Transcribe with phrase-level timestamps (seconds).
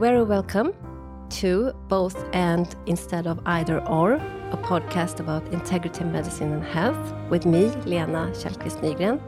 [0.00, 0.72] Very welcome
[1.28, 7.44] to both and instead of either or, a podcast about integrity, medicine and health with
[7.44, 9.20] me, Lena Källqvist Nygren.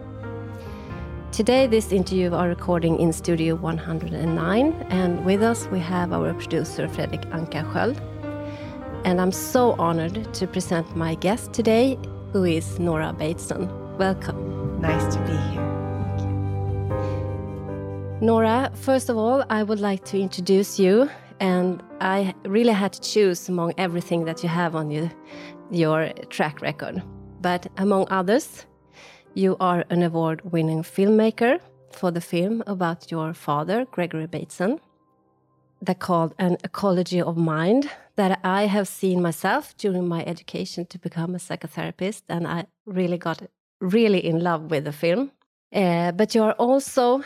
[1.30, 6.88] Today, this interview are recording in Studio 109, and with us we have our producer
[6.88, 7.94] Fredrik Anka.
[9.04, 11.98] And I'm so honored to present my guest today,
[12.32, 13.68] who is Nora Bateson.
[13.98, 14.80] Welcome.
[14.80, 15.71] Nice to be here.
[18.22, 21.10] Nora, first of all, I would like to introduce you.
[21.40, 25.10] And I really had to choose among everything that you have on your,
[25.72, 27.02] your track record.
[27.40, 28.64] But among others,
[29.34, 31.58] you are an award winning filmmaker
[31.90, 34.78] for the film about your father, Gregory Bateson,
[35.80, 40.98] that called An Ecology of Mind, that I have seen myself during my education to
[41.00, 42.22] become a psychotherapist.
[42.28, 43.42] And I really got
[43.80, 45.32] really in love with the film.
[45.74, 47.24] Uh, but you are also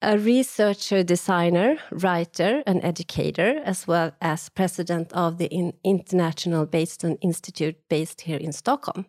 [0.00, 7.16] a researcher, designer, writer, and educator, as well as president of the in International Bateson
[7.16, 9.06] Institute based here in Stockholm.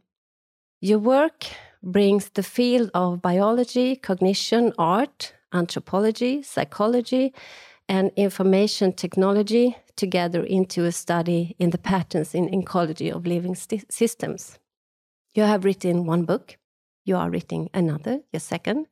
[0.81, 1.45] Your work
[1.83, 7.33] brings the field of biology, cognition, art, anthropology, psychology,
[7.87, 14.59] and information technology together into a study in the patterns in ecology of living systems.
[15.33, 16.57] You have written one book,
[17.05, 18.87] you are writing another, your second,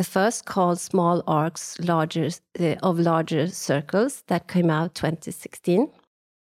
[0.00, 5.92] the first called Small Arcs larger, uh, of Larger Circles that came out 2016,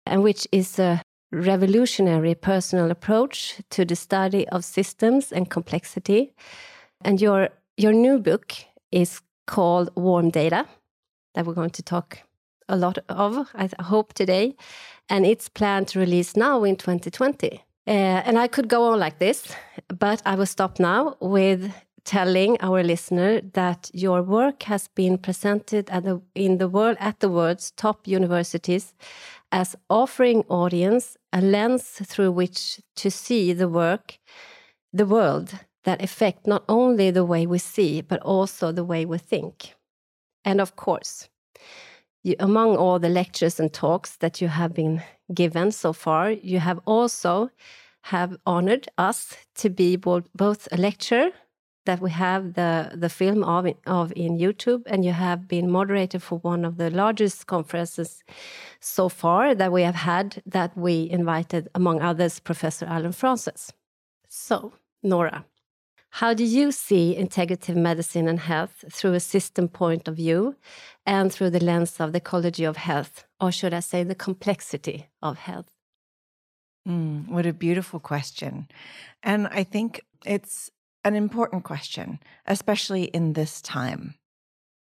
[0.04, 6.32] and which is a revolutionary personal approach to the study of systems and complexity.
[7.04, 8.52] And your, your new book
[8.90, 10.66] is called Warm Data,
[11.36, 12.18] that we're going to talk
[12.68, 14.56] a lot of, I hope, today.
[15.08, 17.62] And it's planned to release now in 2020.
[17.86, 19.54] Uh, and I could go on like this,
[19.86, 21.72] but I will stop now with
[22.06, 27.18] telling our listener that your work has been presented at the, in the world at
[27.18, 28.94] the world's top universities
[29.50, 34.18] as offering audience a lens through which to see the work,
[34.92, 39.18] the world that affect not only the way we see but also the way we
[39.18, 39.74] think.
[40.44, 41.28] And of course,
[42.22, 45.02] you, among all the lectures and talks that you have been
[45.34, 47.50] given so far, you have also
[48.02, 51.32] have honored us to be both a lecturer
[51.86, 56.20] that we have the the film of of in YouTube, and you have been moderator
[56.20, 58.22] for one of the largest conferences
[58.80, 60.42] so far that we have had.
[60.46, 63.72] That we invited, among others, Professor Allen Frances.
[64.28, 65.44] So, Nora,
[66.10, 70.56] how do you see integrative medicine and health through a system point of view,
[71.04, 75.08] and through the lens of the ecology of health, or should I say, the complexity
[75.22, 75.70] of health?
[76.88, 78.68] Mm, what a beautiful question.
[79.22, 80.70] And I think it's
[81.06, 84.16] an important question, especially in this time.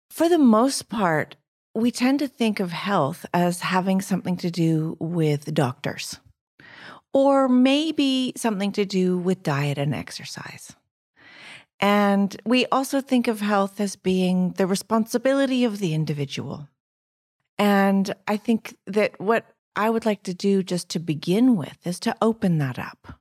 [0.09, 1.35] For the most part,
[1.75, 6.19] we tend to think of health as having something to do with doctors,
[7.13, 10.73] or maybe something to do with diet and exercise.
[11.81, 16.69] And we also think of health as being the responsibility of the individual.
[17.57, 19.45] And I think that what
[19.75, 23.19] I would like to do just to begin with is to open that up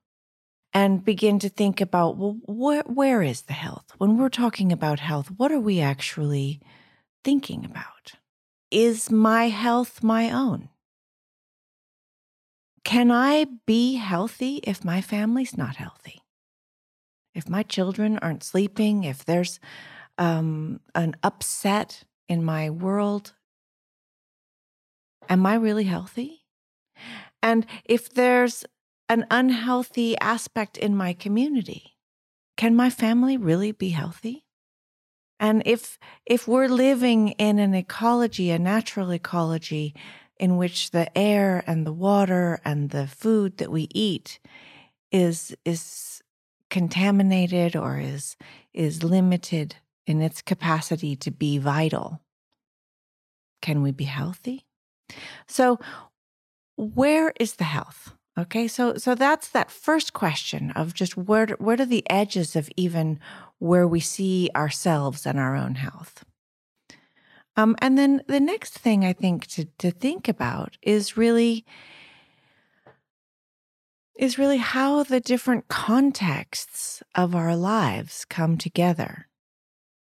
[0.72, 3.92] and begin to think about well where, is the health?
[3.98, 6.60] When we're talking about health what are we actually
[7.24, 8.12] thinking about?
[8.70, 10.68] Is my health my own?
[12.84, 16.20] Can i be healthy if my family's not healthy?
[17.34, 19.60] If my children aren't sleeping if there's
[20.18, 23.32] um, an upset in my world
[25.28, 26.44] am i really healthy?
[27.42, 28.64] And if there's
[29.12, 31.98] an unhealthy aspect in my community?
[32.56, 34.46] Can my family really be healthy?
[35.38, 39.94] And if if we're living in an ecology, a natural ecology
[40.38, 44.40] in which the air and the water and the food that we eat
[45.10, 46.22] is is
[46.70, 48.36] contaminated or is
[48.72, 52.22] is limited in its capacity to be vital,
[53.60, 54.64] can we be healthy?
[55.46, 55.78] So
[56.76, 58.14] where is the health?
[58.38, 62.70] Okay, so so that's that first question of just where where are the edges of
[62.76, 63.20] even
[63.58, 66.24] where we see ourselves and our own health.
[67.56, 71.66] Um, and then the next thing I think to to think about is really
[74.16, 79.28] is really how the different contexts of our lives come together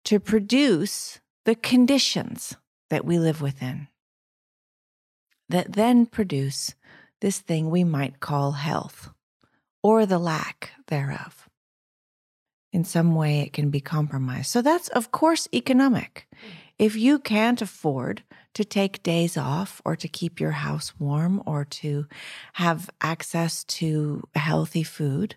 [0.04, 2.56] to produce the conditions
[2.90, 3.88] that we live within
[5.48, 6.74] that then produce
[7.24, 9.08] this thing we might call health,
[9.82, 11.48] or the lack thereof.
[12.70, 14.50] In some way, it can be compromised.
[14.50, 16.28] So that's, of course, economic.
[16.78, 18.22] if you can't afford
[18.52, 22.06] to take days off or to keep your house warm or to
[22.54, 25.36] have access to healthy food,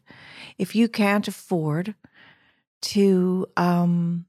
[0.57, 1.95] if you can't afford
[2.81, 4.25] to um,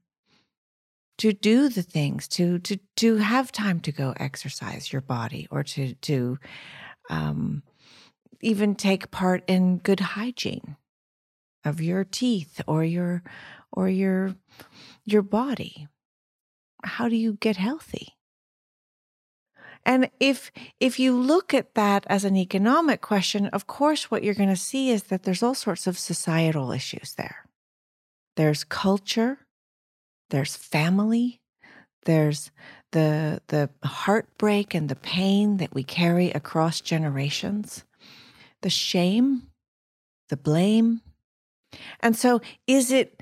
[1.17, 5.63] to do the things to to to have time to go exercise your body or
[5.63, 6.39] to to
[7.09, 7.63] um,
[8.41, 10.77] even take part in good hygiene
[11.65, 13.23] of your teeth or your
[13.71, 14.35] or your
[15.05, 15.87] your body.
[16.83, 18.15] How do you get healthy?
[19.85, 24.33] And if if you look at that as an economic question of course what you're
[24.33, 27.45] going to see is that there's all sorts of societal issues there.
[28.35, 29.39] There's culture
[30.29, 31.41] there's family
[32.05, 32.51] there's
[32.91, 37.83] the the heartbreak and the pain that we carry across generations
[38.61, 39.49] the shame
[40.29, 41.01] the blame.
[41.99, 43.21] And so is it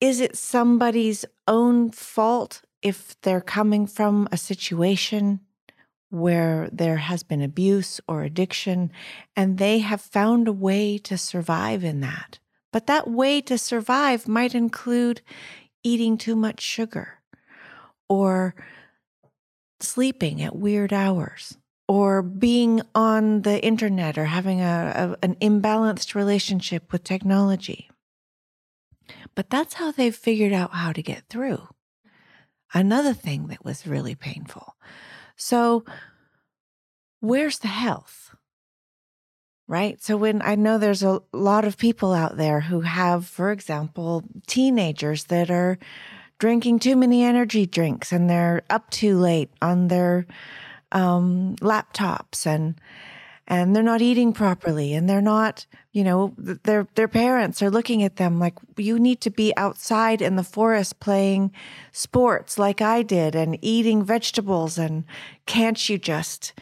[0.00, 5.40] is it somebody's own fault if they're coming from a situation
[6.10, 8.92] where there has been abuse or addiction
[9.34, 12.38] and they have found a way to survive in that?
[12.72, 15.22] But that way to survive might include
[15.82, 17.20] eating too much sugar
[18.08, 18.54] or
[19.80, 26.14] sleeping at weird hours or being on the internet or having a, a, an imbalanced
[26.14, 27.90] relationship with technology.
[29.34, 31.68] But that's how they've figured out how to get through.
[32.74, 34.74] Another thing that was really painful.
[35.36, 35.84] So,
[37.20, 38.34] where's the health?
[39.66, 40.02] Right?
[40.02, 44.24] So, when I know there's a lot of people out there who have, for example,
[44.46, 45.78] teenagers that are
[46.38, 50.26] drinking too many energy drinks and they're up too late on their
[50.92, 52.80] um, laptops and
[53.50, 58.02] and they're not eating properly and they're not you know their their parents are looking
[58.02, 61.50] at them like you need to be outside in the forest playing
[61.92, 65.04] sports like I did and eating vegetables and
[65.46, 66.52] can't you just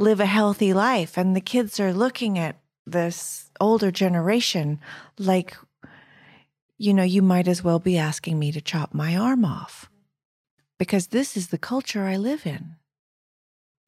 [0.00, 1.16] live a healthy life?
[1.16, 2.56] And the kids are looking at
[2.86, 4.80] this older generation
[5.18, 5.56] like
[6.80, 9.90] you know you might as well be asking me to chop my arm off
[10.78, 12.76] because this is the culture I live in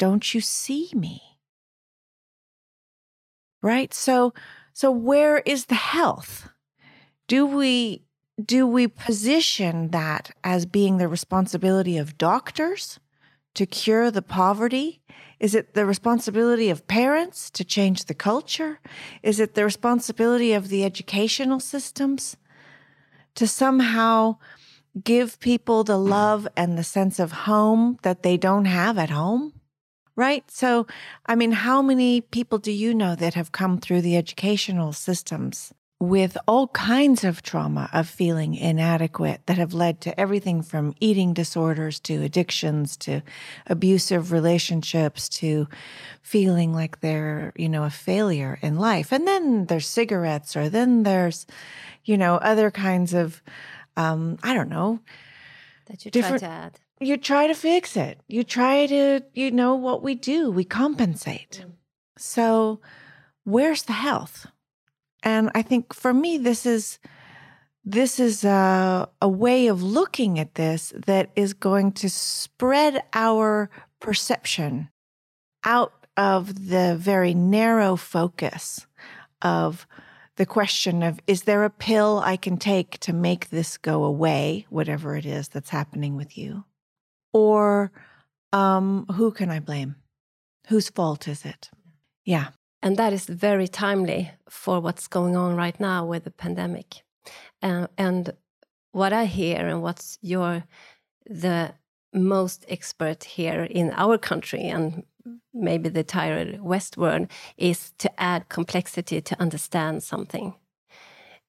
[0.03, 1.23] don't you see me?
[3.63, 3.95] Right?
[3.95, 4.35] So
[4.73, 6.49] so where is the health?
[7.29, 8.03] Do we
[8.45, 12.99] do we position that as being the responsibility of doctors
[13.55, 15.03] to cure the poverty?
[15.39, 18.81] Is it the responsibility of parents to change the culture?
[19.23, 22.37] Is it the responsibility of the educational systems
[23.35, 24.37] to somehow
[25.03, 26.11] give people the mm-hmm.
[26.11, 29.55] love and the sense of home that they don't have at home?
[30.15, 30.49] Right.
[30.51, 30.87] So,
[31.25, 35.73] I mean, how many people do you know that have come through the educational systems
[36.03, 41.33] with all kinds of trauma of feeling inadequate that have led to everything from eating
[41.33, 43.23] disorders to addictions to
[43.69, 45.69] abusive relationships to
[46.21, 49.13] feeling like they're, you know, a failure in life.
[49.13, 51.47] And then there's cigarettes or then there's,
[52.05, 53.41] you know, other kinds of,
[53.97, 54.99] um, I don't know.
[55.87, 58.21] That you try to add you try to fix it.
[58.27, 61.65] You try to, you know, what we do, we compensate.
[61.65, 61.73] Mm.
[62.17, 62.81] So,
[63.45, 64.47] where's the health?
[65.23, 66.99] And I think for me, this is
[67.85, 73.71] this is a, a way of looking at this that is going to spread our
[73.99, 74.89] perception
[75.65, 78.87] out of the very narrow focus
[79.41, 79.87] of
[80.37, 84.67] the question of is there a pill I can take to make this go away,
[84.71, 86.65] whatever it is that's happening with you?
[87.33, 87.93] Or
[88.53, 89.97] um, who can I blame?
[90.69, 91.71] Whose fault is it?
[92.25, 92.49] Yeah.
[92.83, 97.03] And that is very timely for what's going on right now with the pandemic.
[97.63, 98.33] Uh, and
[98.91, 100.65] what I hear and what's your
[101.25, 101.75] the
[102.13, 105.05] most expert here in our country and
[105.55, 110.55] maybe the entire West world is to add complexity to understand something.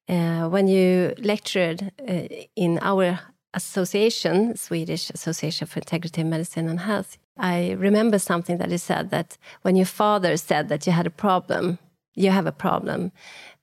[0.08, 3.18] Uh, when you lectured uh, in our
[3.54, 9.36] association, Swedish Association for Integrative Medicine and Health, I remember something that you said that
[9.62, 11.78] when your father said that you had a problem,
[12.14, 13.10] you have a problem,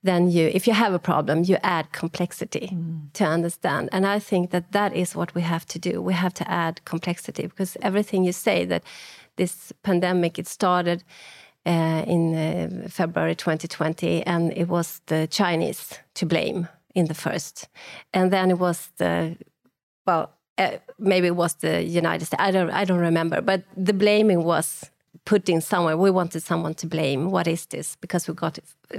[0.02, 3.12] then you, if you have a problem, you add complexity mm.
[3.14, 3.88] to understand.
[3.92, 6.02] And I think that that is what we have to do.
[6.02, 8.82] We have to add complexity because everything you say that
[9.36, 11.02] this pandemic, it started
[11.64, 17.68] uh, in uh, February 2020, and it was the Chinese to blame in the first.
[18.12, 19.36] And then it was the
[20.04, 22.42] well, uh, maybe it was the United States.
[22.42, 23.40] I don't, I don't remember.
[23.40, 24.90] But the blaming was
[25.24, 25.96] putting somewhere.
[25.96, 27.30] We wanted someone to blame.
[27.30, 27.96] What is this?
[27.96, 28.58] Because we got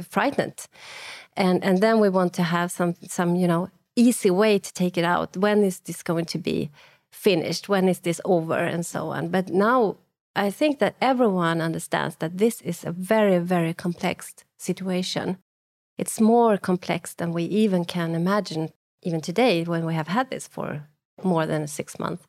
[0.09, 0.67] frightened,
[1.35, 4.97] and and then we want to have some some you know easy way to take
[4.97, 5.37] it out.
[5.37, 6.71] When is this going to be
[7.11, 7.69] finished?
[7.69, 8.57] When is this over?
[8.57, 9.29] And so on.
[9.29, 9.97] But now
[10.35, 15.37] I think that everyone understands that this is a very, very complex situation.
[15.97, 18.71] It's more complex than we even can imagine,
[19.03, 20.87] even today, when we have had this for
[21.23, 22.25] more than six months.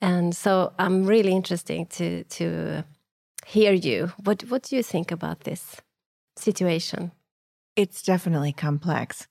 [0.00, 2.84] And so I'm really interested to to
[3.46, 4.12] hear you.
[4.24, 5.76] What what do you think about this
[6.36, 7.12] situation?
[7.76, 9.26] It's definitely complex.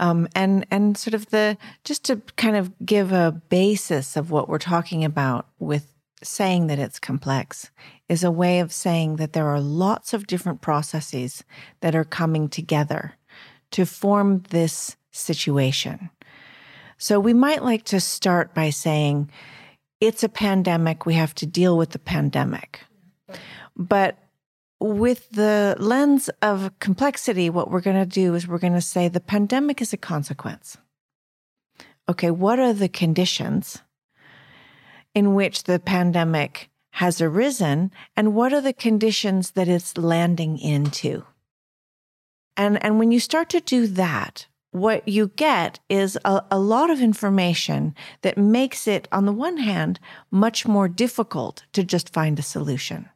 [0.00, 4.48] Um, and and sort of the just to kind of give a basis of what
[4.48, 7.70] we're talking about with saying that it's complex
[8.08, 11.44] is a way of saying that there are lots of different processes
[11.80, 13.14] that are coming together
[13.70, 16.10] to form this situation.
[16.98, 19.30] So we might like to start by saying
[20.00, 22.80] it's a pandemic, we have to deal with the pandemic.
[23.76, 24.18] But
[24.80, 29.08] with the lens of complexity, what we're going to do is we're going to say
[29.08, 30.76] the pandemic is a consequence.
[32.08, 33.82] Okay, what are the conditions
[35.14, 41.24] in which the pandemic has arisen, and what are the conditions that it's landing into?
[42.56, 46.90] And, and when you start to do that, what you get is a, a, lot
[46.90, 50.00] of information that makes it, on the one hand,
[50.32, 53.08] much more difficult to just find a solution.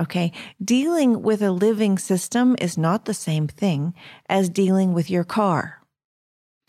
[0.00, 0.32] Okay.
[0.64, 3.92] Dealing with a living system is not the same thing
[4.30, 5.82] as dealing with your car.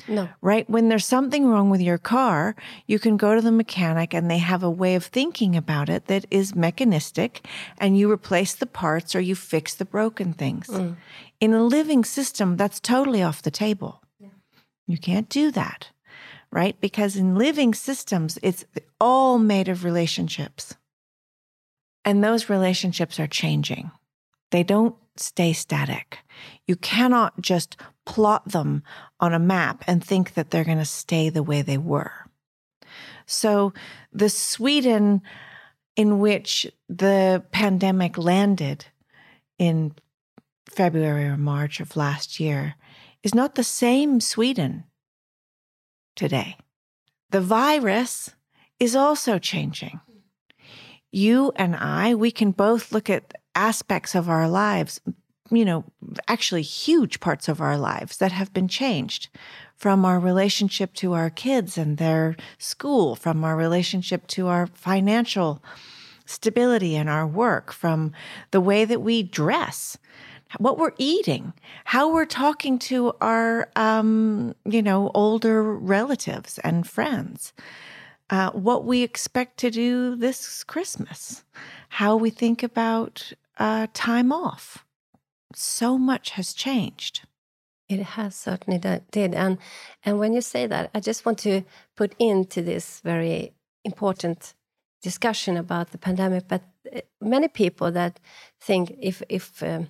[0.05, 0.27] No.
[0.41, 0.69] Right?
[0.69, 4.39] When there's something wrong with your car, you can go to the mechanic and they
[4.39, 9.15] have a way of thinking about it that is mechanistic and you replace the parts
[9.15, 10.67] or you fix the broken things.
[10.67, 10.97] Mm.
[11.39, 14.01] In a living system, that's totally off the table.
[14.87, 15.89] You can't do that.
[16.51, 16.79] Right?
[16.79, 18.65] Because in living systems, it's
[18.99, 20.75] all made of relationships.
[22.05, 23.91] And those relationships are changing.
[24.51, 26.19] They don't stay static.
[26.67, 28.83] You cannot just plot them
[29.19, 32.11] on a map and think that they're going to stay the way they were.
[33.25, 33.73] So,
[34.13, 35.21] the Sweden
[35.95, 38.85] in which the pandemic landed
[39.57, 39.93] in
[40.69, 42.75] February or March of last year
[43.25, 44.86] is not the same Sweden
[46.15, 46.55] today.
[47.32, 48.29] The virus
[48.79, 50.00] is also changing
[51.15, 55.00] you and I, we can both look at aspects of our lives,
[55.50, 55.86] you know,
[56.27, 59.29] actually huge parts of our lives that have been changed
[59.77, 65.63] from our relationship to our kids and their school, from our relationship to our financial
[66.25, 68.12] stability and our work, from
[68.51, 69.98] the way that we dress,
[70.57, 71.53] what we're eating,
[71.85, 77.53] how we're talking to our, um, you know, older relatives and friends
[78.29, 81.43] uh, what we expect to do this Christmas,
[81.89, 84.85] how we think about uh, time off.
[85.53, 87.21] So much has changed.
[87.88, 89.59] It has certainly did, and
[90.03, 91.62] and when you say that, I just want to
[91.95, 94.55] put into this very important
[95.03, 96.47] discussion about the pandemic.
[96.47, 98.19] But uh, many people that
[98.59, 99.89] think if if um,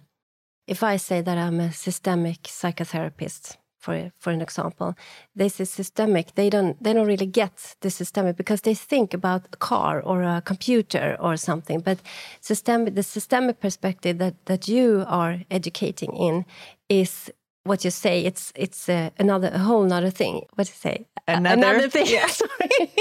[0.68, 4.96] if I say that I'm a systemic psychotherapist, for for an example,
[5.36, 6.34] this is systemic.
[6.36, 10.24] They don't they don't really get the systemic because they think about a car or
[10.24, 11.82] a computer or something.
[11.82, 12.00] But
[12.42, 16.46] systemic the systemic perspective that that you are educating in
[16.90, 17.32] is
[17.64, 18.26] what you say.
[18.26, 20.46] It's it's uh, another a whole other thing.
[20.56, 21.06] What do you say?
[21.28, 22.08] Another, another thing.
[22.08, 22.30] Yeah.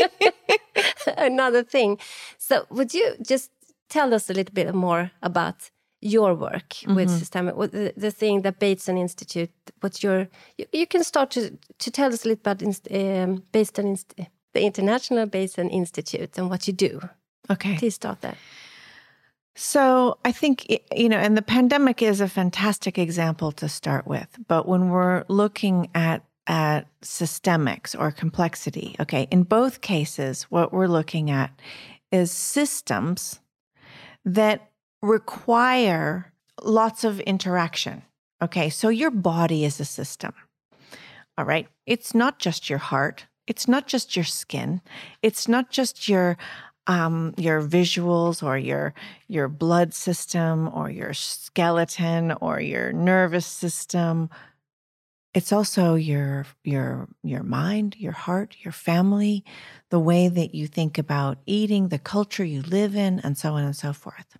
[1.16, 1.98] another thing.
[2.38, 3.50] So would you just
[3.88, 5.70] tell us a little bit more about
[6.04, 6.96] your work mm -hmm.
[6.96, 7.18] with mm-hmm.
[7.18, 11.40] systemic the, the, thing that Bateson Institute what's your you, you, can start to
[11.78, 14.14] to tell us a little about um, based on inst
[14.52, 17.00] the International Bateson Institute and what you do
[17.48, 18.36] okay please start there
[19.56, 20.66] so I think
[21.02, 25.24] you know and the pandemic is a fantastic example to start with but when we're
[25.28, 31.50] looking at at systemics or complexity okay in both cases what we're looking at
[32.10, 33.40] is systems
[34.26, 34.70] that
[35.04, 36.32] require
[36.62, 38.02] lots of interaction.
[38.42, 40.32] Okay, so your body is a system.
[41.36, 44.80] All right, it's not just your heart, it's not just your skin,
[45.22, 46.36] it's not just your
[46.86, 48.94] um, your visuals or your
[49.28, 54.28] your blood system or your skeleton or your nervous system.
[55.32, 59.44] It's also your your your mind, your heart, your family,
[59.90, 63.64] the way that you think about eating, the culture you live in, and so on
[63.64, 64.36] and so forth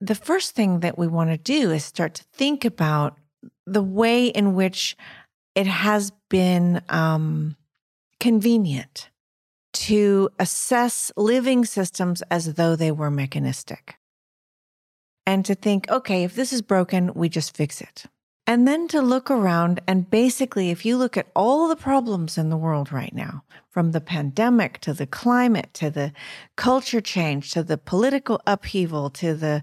[0.00, 3.18] the first thing that we want to do is start to think about
[3.66, 4.96] the way in which
[5.54, 7.56] it has been um,
[8.18, 9.10] convenient
[9.72, 13.96] to assess living systems as though they were mechanistic.
[15.26, 18.04] And to think, okay, if this is broken, we just fix it.
[18.50, 22.50] And then to look around and basically, if you look at all the problems in
[22.50, 26.12] the world right now, from the pandemic to the climate to the
[26.56, 29.62] culture change to the political upheaval to the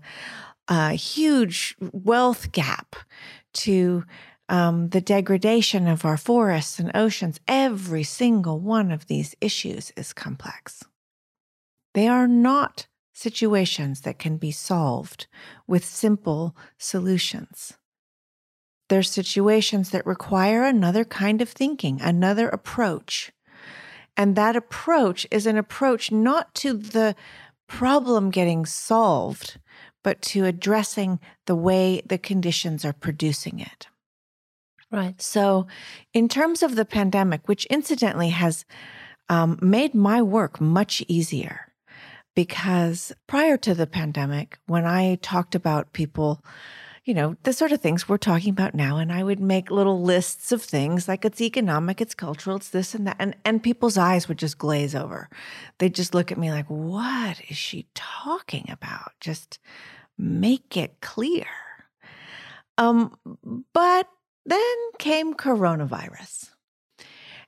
[0.69, 2.95] uh, huge wealth gap
[3.55, 4.05] to
[4.47, 10.13] um, the degradation of our forests and oceans, every single one of these issues is
[10.13, 10.85] complex.
[11.93, 15.27] They are not situations that can be solved
[15.67, 17.76] with simple solutions.
[18.89, 23.31] They're situations that require another kind of thinking, another approach.
[24.15, 27.15] And that approach is an approach not to the
[27.67, 29.59] problem getting solved,
[30.03, 33.87] but to addressing the way the conditions are producing it.
[34.89, 35.21] Right.
[35.21, 35.67] So,
[36.13, 38.63] in terms of the pandemic, which incidentally has
[39.27, 41.73] um, made my work much easier,
[42.35, 46.41] because prior to the pandemic, when I talked about people
[47.07, 48.97] you know, the sort of things we're talking about now.
[48.97, 52.93] And I would make little lists of things like it's economic, it's cultural, it's this
[52.93, 53.15] and that.
[53.17, 55.29] And, and people's eyes would just glaze over.
[55.77, 59.13] They'd just look at me like, what is she talking about?
[59.21, 59.57] Just
[60.17, 61.45] make it clear.
[62.77, 63.17] Um,
[63.71, 64.09] but
[64.45, 66.49] then came coronavirus.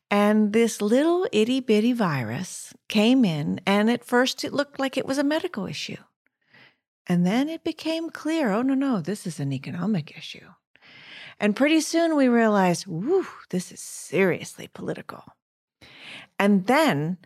[0.10, 5.06] And this little itty bitty virus came in, and at first it looked like it
[5.06, 5.98] was a medical issue.
[7.10, 10.48] And then it became clear oh, no, no, this is an economic issue.
[11.40, 15.24] And pretty soon we realized, whoo, this is seriously political.
[16.38, 17.18] And then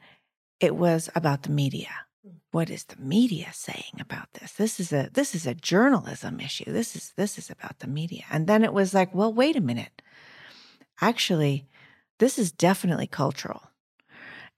[0.62, 1.90] it was about the media.
[2.24, 2.36] Hmm.
[2.52, 4.54] What is the media saying about this?
[4.54, 6.72] This is a this is a journalism issue.
[6.72, 8.24] This is this is about the media.
[8.32, 10.02] And then it was like, well, wait a minute.
[11.02, 11.68] Actually,
[12.20, 13.64] this is definitely cultural.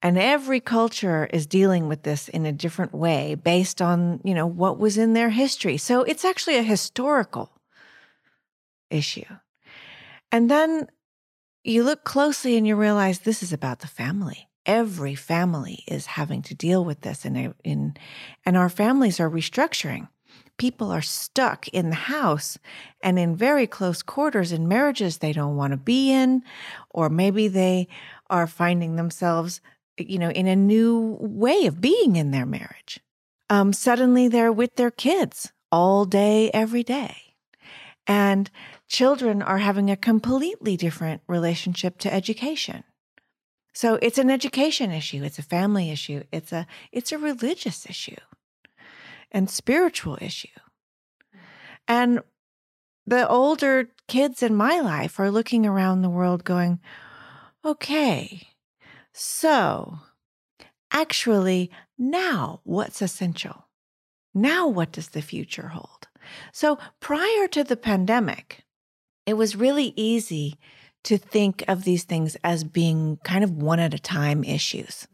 [0.05, 4.45] And every culture is dealing with this in a different way based on, you know,
[4.45, 5.77] what was in their history.
[5.77, 7.49] So it's actually a historical
[8.91, 9.25] issue.
[10.31, 10.89] And then
[11.63, 14.47] you look closely and you realize this is about the family.
[14.67, 17.97] Every family is having to deal with this in, in
[18.45, 20.07] and our families are restructuring.
[20.59, 22.59] People are stuck in the house
[23.01, 26.43] and in very close quarters in marriages they don't want to be in,
[26.91, 27.87] or maybe they
[28.29, 29.61] are finding themselves
[29.97, 32.99] you know, in a new way of being in their marriage.
[33.49, 37.15] Um, suddenly they're with their kids all day, every day.
[38.07, 38.49] And
[38.87, 42.83] children are having a completely different relationship to education.
[43.73, 48.15] So it's an education issue, it's a family issue, it's a it's a religious issue
[49.31, 50.47] and spiritual issue.
[51.87, 52.21] And
[53.05, 56.79] the older kids in my life are looking around the world going,
[57.65, 58.47] okay,
[59.17, 59.99] so,
[60.91, 63.65] actually, now what's essential?
[64.33, 66.09] Now, what does the future hold?
[66.51, 68.65] So, prior to the pandemic,
[69.25, 70.59] it was really easy
[71.03, 75.07] to think of these things as being kind of one at a time issues.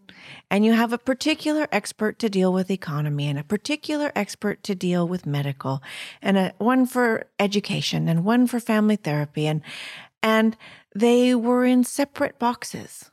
[0.50, 4.74] And you have a particular expert to deal with economy and a particular expert to
[4.74, 5.84] deal with medical
[6.24, 9.62] and a, one for education and one for family therapy and
[10.24, 10.56] and
[10.96, 13.11] they were in separate boxes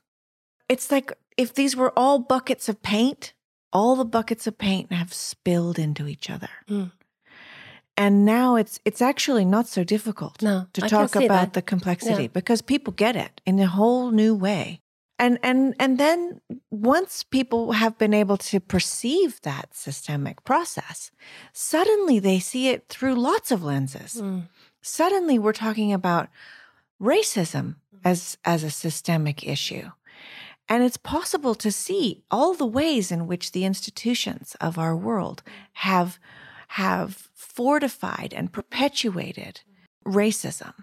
[0.69, 3.33] it's like if these were all buckets of paint,
[3.73, 6.51] all the buckets of paint have spilled into each other.
[6.69, 6.93] Mm.
[7.97, 11.53] And now it's it's actually not so difficult no, to I talk about that.
[11.55, 12.29] the complexity yeah.
[12.33, 14.81] because people get it in a whole new way.
[15.19, 21.11] And and and then once people have been able to perceive that systemic process,
[21.53, 24.23] suddenly they see it through lots of lenses.
[24.23, 24.49] Mm.
[24.81, 26.29] Suddenly we're talking about
[27.03, 29.91] racism as as a systemic issue
[30.69, 35.43] and it's possible to see all the ways in which the institutions of our world
[35.75, 36.19] have,
[36.69, 39.63] have fortified and perpetuated
[40.07, 40.75] racism.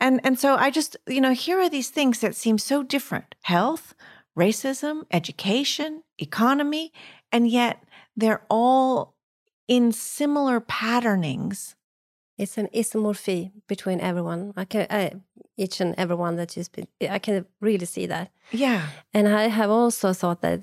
[0.00, 3.34] And, and so I just, you know, here are these things that seem so different
[3.42, 3.94] health,
[4.38, 6.92] racism, education, economy,
[7.32, 7.82] and yet
[8.16, 9.14] they're all
[9.66, 11.74] in similar patternings
[12.38, 14.54] it's an isomorphy between everyone.
[14.56, 15.12] I can I,
[15.56, 16.86] each and everyone that you speak.
[17.10, 18.30] I can really see that.
[18.52, 18.88] Yeah.
[19.12, 20.62] And I have also thought that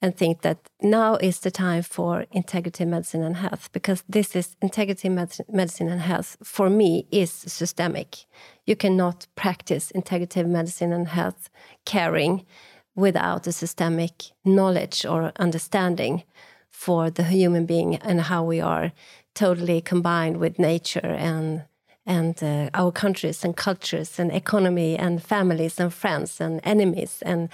[0.00, 4.56] and think that now is the time for integrative medicine and health because this is
[4.62, 5.10] integrative
[5.48, 8.24] medicine and health for me is systemic.
[8.64, 11.50] You cannot practice integrative medicine and health
[11.84, 12.46] caring
[12.94, 16.22] without a systemic knowledge or understanding
[16.70, 18.92] for the human being and how we are
[19.38, 21.62] totally combined with nature and
[22.06, 27.48] and uh, our countries and cultures and economy and families and friends and enemies and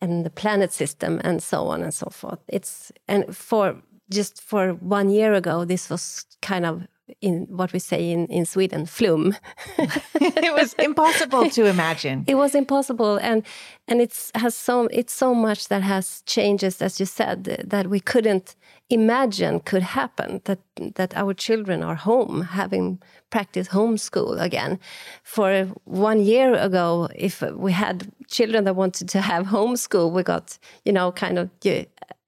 [0.00, 2.40] and the planet system and so on and so forth.
[2.48, 3.76] It's and for
[4.10, 6.86] just for one year ago, this was kind of
[7.20, 9.36] in what we say in, in Sweden, flum.
[9.78, 12.24] it was impossible to imagine.
[12.26, 13.44] It was impossible, and
[13.88, 18.00] and it's has so it's so much that has changes, as you said, that we
[18.00, 18.56] couldn't
[18.88, 20.40] imagine could happen.
[20.44, 20.60] That
[20.96, 24.78] that our children are home having practice homeschool again.
[25.22, 30.58] For one year ago, if we had children that wanted to have homeschool, we got
[30.84, 31.48] you know kind of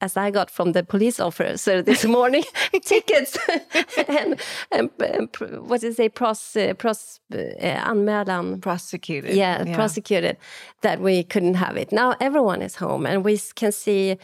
[0.03, 2.45] as I got from the police officer this morning,
[2.85, 3.39] tickets
[4.09, 4.41] and,
[4.71, 5.29] and, and,
[5.69, 9.35] what did they pros, uh, pros, uh, anmälan prosecuted.
[9.35, 10.37] Yeah, yeah, prosecuted
[10.81, 11.93] that we couldn't have it.
[11.93, 14.19] Now everyone is home, and we can see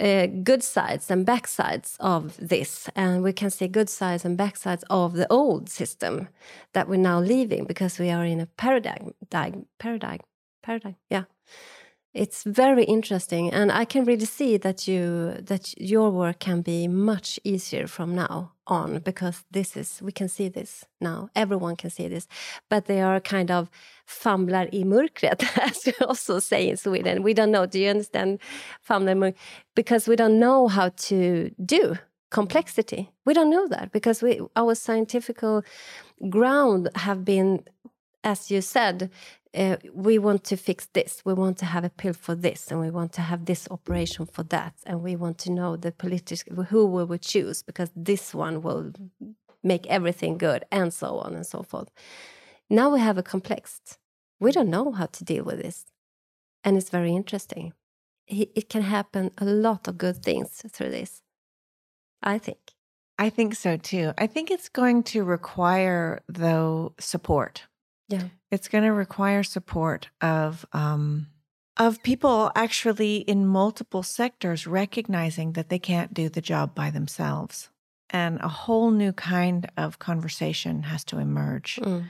[0.00, 4.82] uh, good sides and backsides of this, and we can see good sides and backsides
[4.90, 6.28] of the old system
[6.72, 9.12] that we're now leaving because we are in a paradigm,
[9.78, 10.20] paradigm,
[10.62, 10.96] paradigm.
[11.10, 11.24] Yeah
[12.16, 16.88] it's very interesting and i can really see that you that your work can be
[16.88, 21.28] much easier from now on because this is we can see this now.
[21.34, 22.26] Everyone can see this.
[22.68, 23.70] But they are kind of
[24.06, 27.22] famlar i mörkret as we also say in sweden.
[27.22, 27.66] We don't know.
[27.66, 28.40] Do you understand
[28.88, 29.34] famlar
[29.74, 31.96] because we don't know how to do
[32.30, 33.10] complexity.
[33.24, 35.40] We don't know that because we our scientific
[36.28, 37.64] ground have been
[38.24, 39.10] as you said
[39.54, 42.80] uh, we want to fix this, we want to have a pill for this, and
[42.80, 46.64] we want to have this operation for that, and we want to know the political
[46.64, 48.92] who we will choose because this one will
[49.62, 51.90] make everything good, and so on and so forth.
[52.68, 53.80] Now we have a complex.
[54.40, 55.86] We don't know how to deal with this,
[56.64, 57.72] and it's very interesting.
[58.28, 61.22] It can happen a lot of good things through this.
[62.22, 62.72] I think.
[63.18, 64.12] I think so too.
[64.18, 67.62] I think it's going to require, though, support
[68.08, 68.28] yeah.
[68.50, 71.26] It's going to require support of um,
[71.76, 77.68] of people actually in multiple sectors recognizing that they can't do the job by themselves.
[78.10, 81.76] And a whole new kind of conversation has to emerge.
[81.82, 82.02] Mm.
[82.02, 82.06] A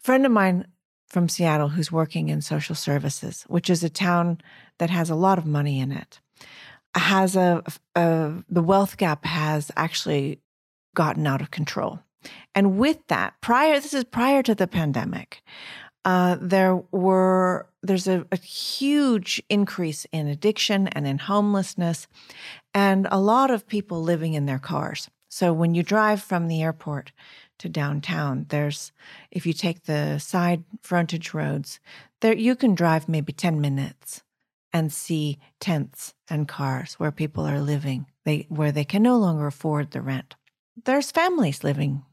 [0.00, 0.66] friend of mine
[1.08, 4.40] from Seattle who's working in social services, which is a town
[4.78, 6.20] that has a lot of money in it,
[6.94, 7.62] has a,
[7.96, 10.40] a the wealth gap has actually
[10.94, 12.00] gotten out of control.
[12.54, 15.42] And with that, prior, this is prior to the pandemic,
[16.04, 22.08] uh, there were there's a, a, huge increase in addiction and in homelessness,
[22.74, 25.08] and a lot of people living in their cars.
[25.28, 27.12] So when you drive from the airport
[27.58, 28.92] to downtown, there's
[29.30, 31.78] if you take the side frontage roads,
[32.20, 34.22] there you can drive maybe ten minutes
[34.72, 39.46] and see tents and cars where people are living, they where they can no longer
[39.46, 40.36] afford the rent.
[40.84, 42.04] There's families living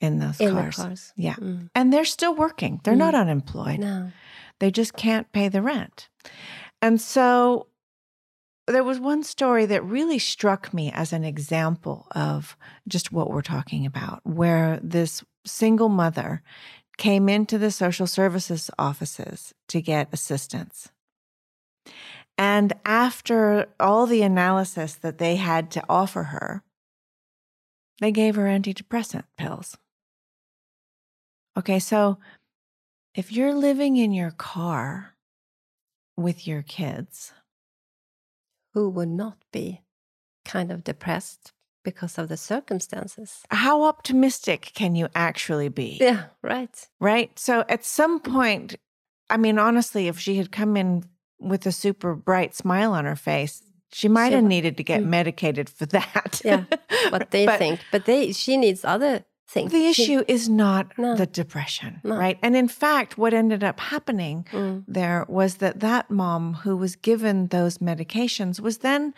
[0.00, 0.76] in those in cars.
[0.76, 1.12] cars.
[1.16, 1.34] Yeah.
[1.34, 1.70] Mm.
[1.74, 2.80] And they're still working.
[2.84, 2.98] They're mm.
[2.98, 3.80] not unemployed.
[3.80, 4.12] No.
[4.60, 6.08] They just can't pay the rent.
[6.80, 7.68] And so
[8.66, 12.56] there was one story that really struck me as an example of
[12.88, 16.42] just what we're talking about, where this single mother
[16.96, 20.90] came into the social services offices to get assistance.
[22.38, 26.62] And after all the analysis that they had to offer her,
[28.00, 29.76] they gave her antidepressant pills.
[31.56, 32.18] Okay, so
[33.14, 35.14] if you're living in your car
[36.16, 37.32] with your kids,
[38.72, 39.82] who would not be
[40.44, 41.52] kind of depressed
[41.84, 43.42] because of the circumstances.
[43.50, 45.98] How optimistic can you actually be?
[46.00, 46.88] Yeah, right.
[46.98, 47.38] Right.
[47.38, 48.74] So at some point,
[49.30, 51.04] I mean, honestly, if she had come in
[51.38, 53.62] with a super bright smile on her face,
[53.92, 55.06] she might have needed to get mm.
[55.06, 56.42] medicated for that.
[56.44, 56.64] Yeah,
[57.10, 57.80] what they but, think.
[57.92, 59.68] But they, she needs other thing.
[59.68, 61.14] The issue is not no.
[61.14, 62.16] the depression, no.
[62.16, 62.38] right?
[62.42, 64.84] And in fact, what ended up happening mm.
[64.88, 69.14] there was that that mom who was given those medications was then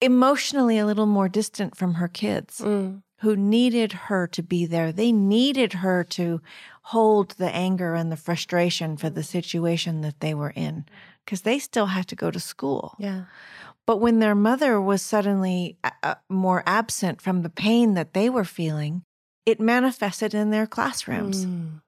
[0.00, 2.58] emotionally a little more distant from her kids.
[2.60, 3.02] Mm.
[3.20, 4.92] Who needed her to be there.
[4.92, 6.40] They needed her to
[6.82, 10.86] hold the anger and the frustration for the situation that they were in
[11.24, 12.94] because they still had to go to school.
[12.98, 13.24] Yeah.
[13.86, 18.30] But when their mother was suddenly uh, uh, more absent from the pain that they
[18.30, 19.02] were feeling,
[19.44, 21.46] it manifested in their classrooms.
[21.46, 21.80] Mm.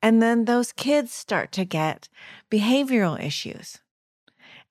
[0.00, 2.08] And then those kids start to get
[2.50, 3.78] behavioral issues.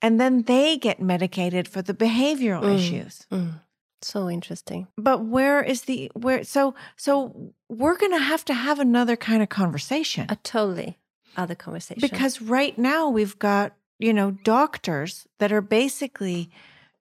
[0.01, 2.75] And then they get medicated for the behavioral mm.
[2.75, 3.25] issues.
[3.31, 3.61] Mm.
[4.01, 4.87] So interesting.
[4.97, 9.41] But where is the where so so we're going to have to have another kind
[9.41, 10.27] of conversation.
[10.29, 10.97] A totally
[11.35, 12.01] other conversation.
[12.01, 16.49] Because right now we've got, you know, doctors that are basically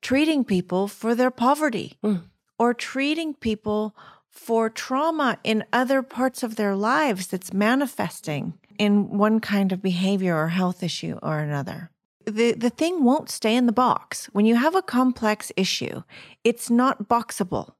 [0.02, 2.22] treating people for their poverty mm.
[2.58, 3.96] or treating people
[4.28, 10.36] for trauma in other parts of their lives that's manifesting in one kind of behavior
[10.36, 11.90] or health issue or another.
[12.26, 14.26] The, the thing won't stay in the box.
[14.32, 16.02] When you have a complex issue,
[16.42, 17.74] it's not boxable.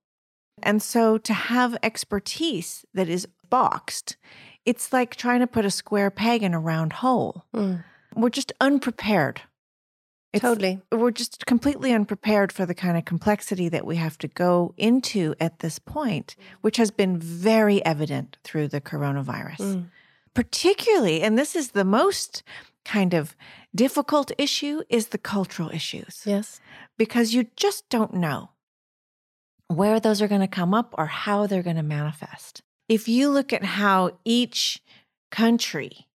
[0.62, 4.16] And so to have expertise that is boxed,
[4.64, 7.44] it's like trying to put a square peg in a round hole.
[7.54, 7.84] Mm.
[8.14, 9.42] We're just unprepared.
[10.32, 10.80] It's- Totally.
[10.92, 15.34] We're just completely unprepared for the kind of complexity that we have to go into
[15.40, 19.58] at this point, which has been very evident through the coronavirus.
[19.58, 19.86] Mm.
[20.34, 22.42] Particularly, and this is the most
[22.86, 23.36] kind of
[23.74, 26.60] difficult issue, is the cultural issues Yes.
[26.96, 28.50] because you just don't know
[29.68, 32.62] where those are going to come up or how they're going to manifest.
[32.88, 34.80] If you look at how each
[35.30, 36.06] country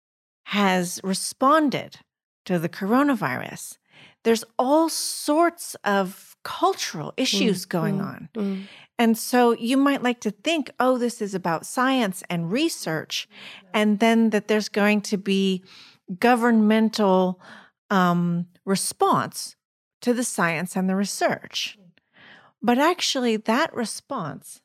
[0.46, 1.98] has responded
[2.46, 3.78] to the coronavirus,
[4.24, 8.30] there's all sorts of cultural issues going mm, on.
[8.36, 8.64] Mm.
[8.98, 13.28] And so you might like to think, oh, this is about science and research,
[13.74, 15.64] and then that there's going to be
[16.20, 17.40] governmental
[17.90, 19.56] um, response
[20.02, 21.78] to the science and the research.
[22.62, 24.62] But actually, that response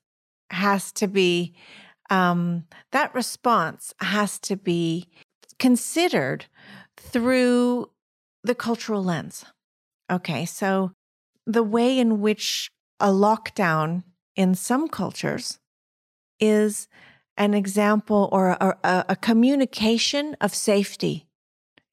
[0.51, 1.55] has to be
[2.09, 5.09] um, that response has to be
[5.59, 6.47] considered
[6.97, 7.91] through
[8.45, 9.45] the cultural lens.
[10.11, 10.93] Okay, so
[11.47, 14.05] the way in which a lockdown
[14.37, 15.59] in some cultures
[16.39, 16.87] is
[17.37, 21.26] an example or a, a, a communication of safety.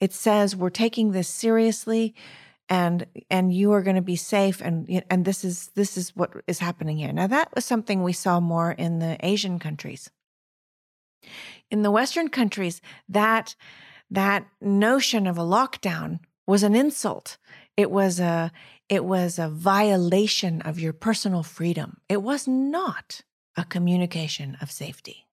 [0.04, 2.14] It says we're taking this seriously
[2.68, 6.34] and and you are going to be safe and and this is this is what
[6.46, 7.14] is happening here.
[7.14, 10.10] Now that was something we saw more in the Asian countries.
[11.72, 13.56] In the western countries that
[14.12, 17.38] that notion of a lockdown was an insult.
[17.78, 18.52] It was a
[18.90, 22.02] it was a violation of your personal freedom.
[22.10, 23.22] It was not
[23.56, 25.28] a communication of safety.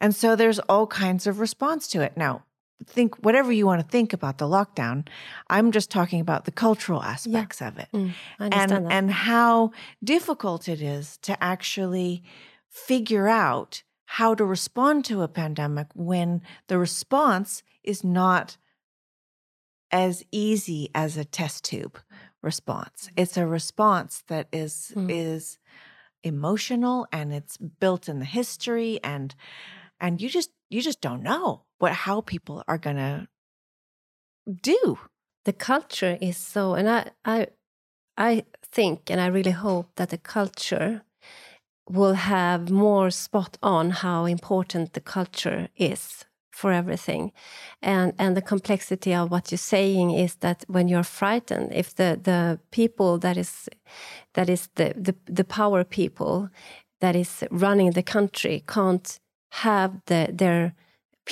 [0.00, 2.16] And so there's all kinds of response to it.
[2.16, 2.44] Now,
[2.86, 5.06] think whatever you want to think about the lockdown.
[5.48, 8.12] I'm just talking about the cultural aspects of it Mm.
[8.38, 8.92] And that.
[8.92, 12.22] and how difficult it is to actually
[12.68, 18.56] figure out how to respond to a pandemic when the response is not
[19.90, 21.98] as easy as a test tube
[22.42, 23.10] response.
[23.16, 25.10] It's a response that is Mm.
[25.10, 25.58] is
[26.22, 29.34] emotional and it's built in the history and
[30.00, 33.28] and you just you just don't know what how people are going to
[34.62, 34.98] do.
[35.44, 37.46] the culture is so and i i
[38.16, 38.44] i
[38.76, 41.02] think and i really hope that the culture
[41.98, 47.32] will have more spot on how important the culture is for everything
[47.80, 52.10] and and the complexity of what you're saying is that when you're frightened if the
[52.22, 53.68] the people that is
[54.34, 56.48] that is the the, the power people
[57.00, 59.18] that is running the country can't
[59.50, 60.74] have the, their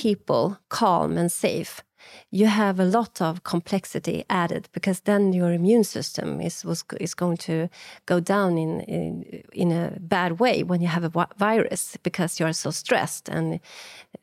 [0.02, 1.82] people calm and safe
[2.30, 7.14] you have a lot of complexity added because then your immune system is was is
[7.14, 7.68] going to
[8.06, 12.46] go down in in, in a bad way when you have a virus because you
[12.46, 13.60] are so stressed and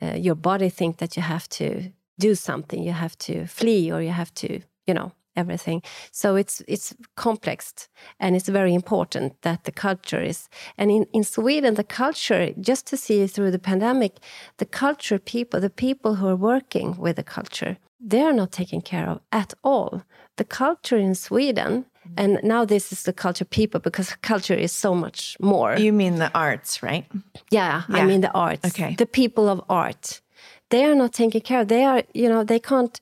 [0.01, 2.83] uh, your body think that you have to do something.
[2.83, 4.47] You have to flee or you have to
[4.87, 10.49] you know everything so it's it's complex and it's very important that the culture is
[10.77, 14.13] and in in Sweden the culture just to see through the pandemic
[14.57, 18.81] the culture people the people who are working with the culture they are not taken
[18.81, 20.03] care of at all
[20.37, 22.13] the culture in Sweden mm-hmm.
[22.21, 26.15] and now this is the culture people because culture is so much more You mean
[26.19, 27.05] the arts, right?
[27.51, 28.65] yeah, I mean the arts.
[28.65, 28.95] Okay.
[28.95, 30.21] The people of art.
[30.69, 31.67] They are not taken care of.
[31.67, 32.99] They are, you know, they can't.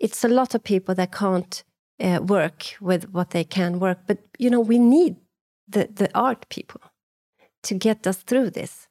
[0.00, 1.64] It's a lot of people that can't
[2.00, 3.98] uh, work with what they can work.
[4.06, 5.16] But you know, we need
[5.68, 6.80] the the art people
[7.62, 8.88] to get us through this.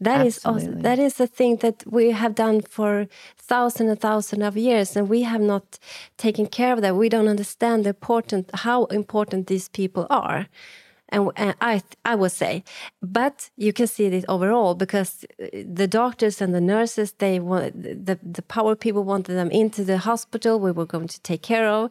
[0.00, 0.82] That is also, Absolutely.
[0.82, 3.06] that is a thing that we have done for
[3.38, 5.78] thousand and thousand of years, and we have not
[6.16, 6.96] taken care of that.
[6.96, 10.48] We don't understand the important how important these people are
[11.12, 12.64] and, and I I would say,
[13.00, 15.46] but you can see this overall because uh,
[15.80, 19.98] the doctors and the nurses they want the the power people wanted them into the
[19.98, 20.58] hospital.
[20.58, 21.90] We were going to take care of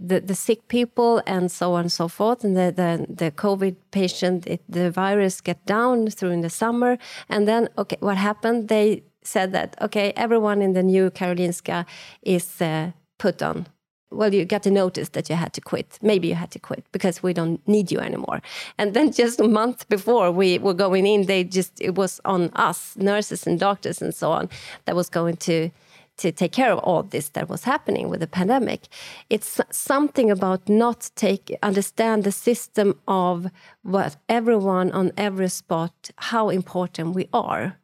[0.00, 2.42] the the sick people and so on and so forth.
[2.44, 6.98] And the the, the COVID patient, it, the virus get down through in the summer,
[7.28, 8.68] and then okay, what happened?
[8.68, 11.84] They said that okay, everyone in the new Karolinska
[12.22, 13.66] is uh, put on
[14.14, 15.98] well, you got a notice that you had to quit.
[16.02, 18.40] Maybe you had to quit because we don't need you anymore.
[18.78, 22.50] And then just a month before we were going in, they just it was on
[22.54, 24.48] us, nurses and doctors and so on,
[24.84, 25.70] that was going to
[26.16, 28.82] to take care of all this that was happening with the pandemic.
[29.30, 33.48] It's something about not take understand the system of
[33.82, 37.76] what everyone on every spot, how important we are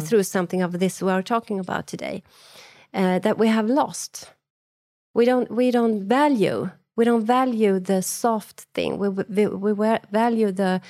[0.00, 2.22] through something of this we are talking about today,
[2.92, 4.32] uh, that we have lost
[5.14, 10.52] we don't we don't value we don't value the soft thing we we, we value
[10.52, 10.80] the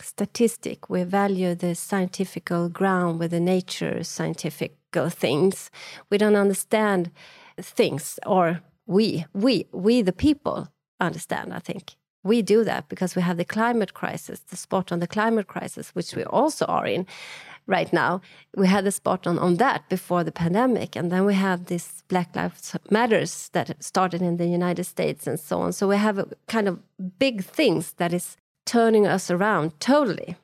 [0.00, 0.90] statistic.
[0.90, 5.70] We value the scientific ground with the nature scientific things.
[6.10, 7.10] We don't understand
[7.60, 10.68] things, or we, we, we, the people,
[11.00, 11.52] understand.
[11.52, 15.06] I think we do that because we have the climate crisis, the spot on the
[15.06, 17.06] climate crisis, which we also are in
[17.66, 18.20] right now.
[18.56, 20.96] We had the spot on, on that before the pandemic.
[20.96, 25.38] And then we have this Black Lives Matters that started in the United States and
[25.38, 25.72] so on.
[25.72, 26.80] So we have a kind of
[27.18, 30.36] big things that is turning us around totally.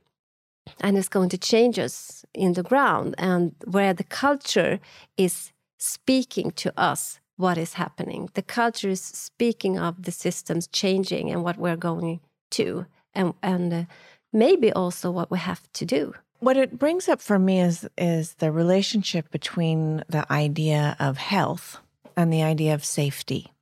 [0.80, 4.78] And it's going to change us in the ground and where the culture
[5.16, 8.28] is speaking to us what is happening.
[8.34, 13.72] The culture is speaking of the systems changing and what we're going to, and and
[13.72, 13.84] uh,
[14.32, 16.14] maybe also what we have to do.
[16.40, 21.78] What it brings up for me is is the relationship between the idea of health
[22.16, 23.52] and the idea of safety.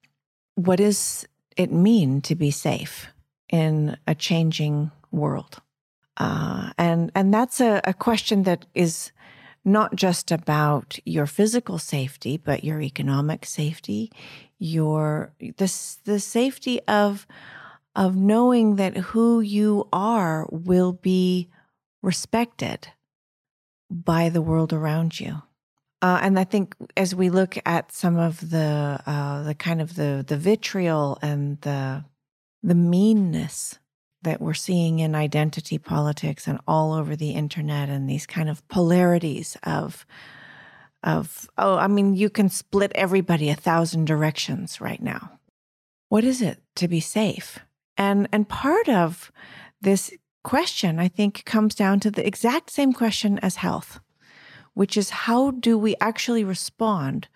[0.54, 3.08] What does it mean to be safe
[3.48, 5.60] in a changing world?
[6.16, 9.10] Uh, and and that's a, a question that is
[9.64, 14.12] not just about your physical safety, but your economic safety,
[14.60, 17.26] your the the safety of
[17.96, 21.48] of knowing that who you are will be
[22.02, 22.88] respected
[23.90, 25.42] by the world around you.
[26.00, 29.96] Uh, and I think as we look at some of the uh, the kind of
[29.96, 32.04] the the vitriol and the
[32.62, 33.78] the meanness
[34.22, 38.66] that we're seeing in identity politics and all over the internet and these kind of
[38.68, 40.06] polarities of
[41.04, 45.38] of oh i mean you can split everybody a thousand directions right now
[46.08, 47.60] what is it to be safe
[47.96, 49.30] and and part of
[49.80, 50.10] this
[50.42, 54.00] question i think comes down to the exact same question as health
[54.74, 57.28] which is how do we actually respond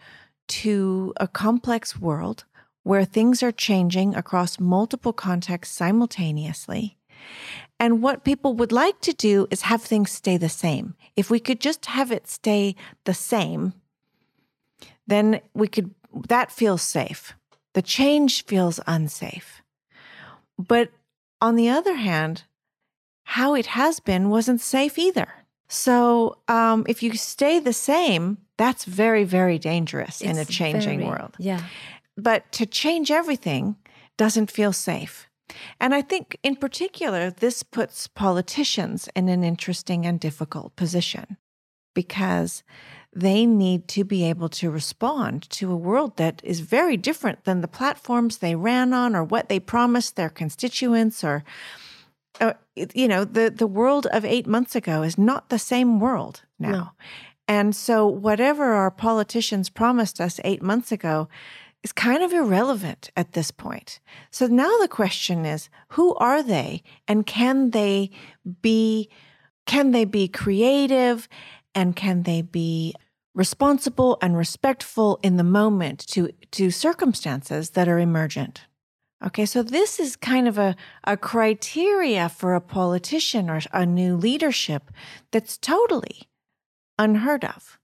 [0.47, 2.45] to a complex world
[2.83, 6.99] where things are changing across multiple contexts simultaneously.
[7.79, 10.95] And what people would like to do is have things stay the same.
[11.17, 13.73] If we could just have it stay the same,
[15.07, 15.95] then we could,
[16.29, 17.35] that feels safe.
[17.75, 19.63] The change feels unsafe.
[20.59, 20.91] But
[21.41, 22.45] on the other hand,
[23.25, 25.29] how it has been wasn't safe either.
[25.69, 30.99] So um, if you stay the same, that's very, very dangerous it's in a changing
[30.99, 31.35] very, world.
[31.39, 31.63] Yeah.
[32.17, 33.77] But to change everything
[34.19, 35.29] doesn't feel safe.
[35.81, 41.37] And I think, in particular, this puts politicians in an interesting and difficult position
[41.95, 42.63] because
[43.15, 47.61] they need to be able to respond to a world that is very different than
[47.61, 51.45] the platforms they ran on or what they promised their constituents or
[52.43, 52.55] uh,
[52.95, 56.71] you know the the world of 8 months ago is not the same world now.
[56.71, 56.89] No.
[57.49, 61.29] And so whatever our politicians promised us 8 months ago
[61.83, 64.01] is kind of irrelevant at this point.
[64.31, 68.11] So now the question is, who are they and can they
[68.61, 69.09] be
[69.67, 71.29] can they be creative
[71.75, 72.95] and can they be
[73.35, 78.63] responsible and respectful in the moment to to circumstances that are emergent?
[79.25, 84.17] Okay, so this is kind of a, a criteria for a politician or a new
[84.17, 84.91] leadership
[85.31, 86.29] that's totally
[86.99, 87.79] unheard of.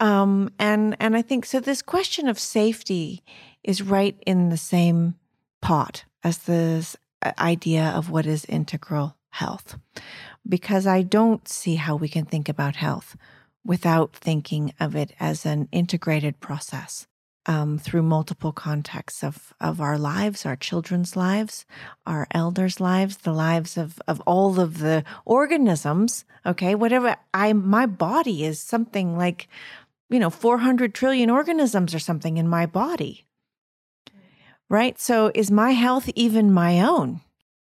[0.00, 1.60] Um, and and I think so.
[1.60, 3.22] This question of safety
[3.62, 5.16] is right in the same
[5.60, 9.76] pot as this uh, idea of what is integral health,
[10.48, 13.16] because I don't see how we can think about health
[13.64, 17.06] without thinking of it as an integrated process
[17.48, 21.66] um, through multiple contexts of, of our lives, our children's lives,
[22.06, 26.24] our elders' lives, the lives of, of all of the organisms.
[26.46, 29.48] Okay, whatever I my body is something like
[30.10, 33.26] you know, 400 trillion organisms or something in my body.
[34.68, 34.98] Right?
[34.98, 37.20] So is my health even my own?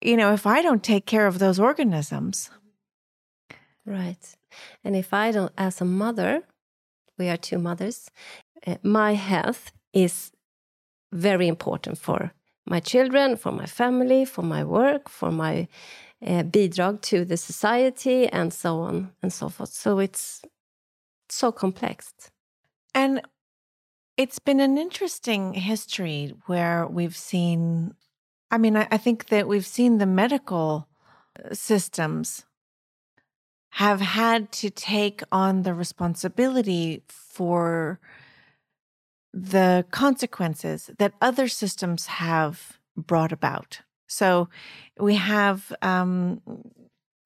[0.00, 2.50] You know, if I don't take care of those organisms.
[3.84, 4.36] Right.
[4.84, 6.42] And if I don't, as a mother,
[7.18, 8.10] we are two mothers,
[8.66, 10.32] uh, my health is
[11.12, 12.32] very important for
[12.66, 15.68] my children, for my family, for my work, for my
[16.24, 19.70] uh, bidrag to the society, and so on and so forth.
[19.70, 20.42] So it's
[21.28, 22.12] so complex.
[22.94, 23.22] And
[24.16, 27.94] it's been an interesting history where we've seen,
[28.50, 30.88] I mean, I, I think that we've seen the medical
[31.38, 32.44] uh, systems
[33.72, 38.00] have had to take on the responsibility for
[39.32, 43.80] the consequences that other systems have brought about.
[44.06, 44.48] So
[44.98, 46.40] we have um,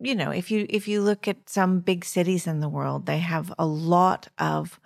[0.01, 3.19] you know, if you if you look at some big cities in the world, they
[3.19, 4.81] have a lot of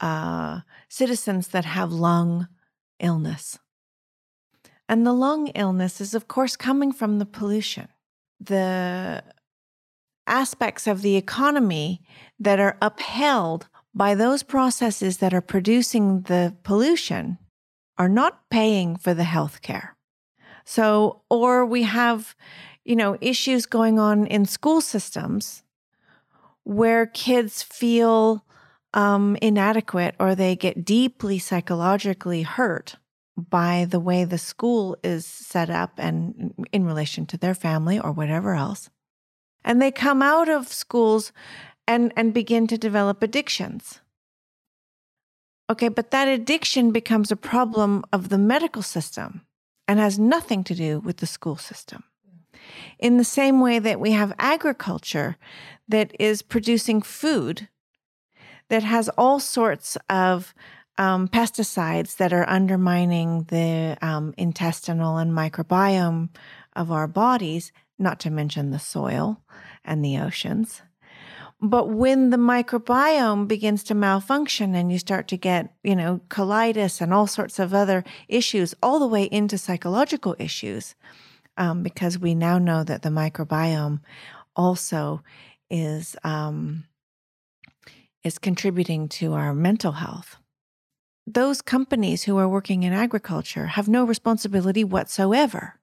[0.00, 2.48] uh, citizens that have lung
[2.98, 3.58] illness,
[4.88, 7.88] and the lung illness is, of course, coming from the pollution
[8.40, 9.22] the
[10.26, 12.02] aspects of the economy
[12.38, 17.38] that are upheld by those processes that are producing the pollution
[17.96, 19.96] are not paying for the health care.
[20.64, 22.34] So, or we have,
[22.84, 25.62] you know, issues going on in school systems
[26.64, 28.44] where kids feel
[28.94, 32.96] um, inadequate or they get deeply psychologically hurt
[33.36, 38.12] by the way the school is set up and in relation to their family or
[38.12, 38.88] whatever else.
[39.64, 41.32] And they come out of schools
[41.86, 44.00] and, and begin to develop addictions.
[45.70, 49.42] Okay, but that addiction becomes a problem of the medical system
[49.88, 52.04] and has nothing to do with the school system.
[52.98, 55.36] In the same way that we have agriculture
[55.88, 57.68] that is producing food
[58.68, 60.54] that has all sorts of
[60.96, 66.28] um, pesticides that are undermining the um, intestinal and microbiome
[66.74, 69.40] of our bodies, not to mention the soil
[69.84, 70.82] and the oceans.
[71.66, 77.00] But when the microbiome begins to malfunction and you start to get, you know, colitis
[77.00, 80.94] and all sorts of other issues, all the way into psychological issues,
[81.56, 84.00] um, because we now know that the microbiome
[84.54, 85.22] also
[85.70, 86.84] is um,
[88.22, 90.36] is contributing to our mental health.
[91.26, 95.80] Those companies who are working in agriculture have no responsibility whatsoever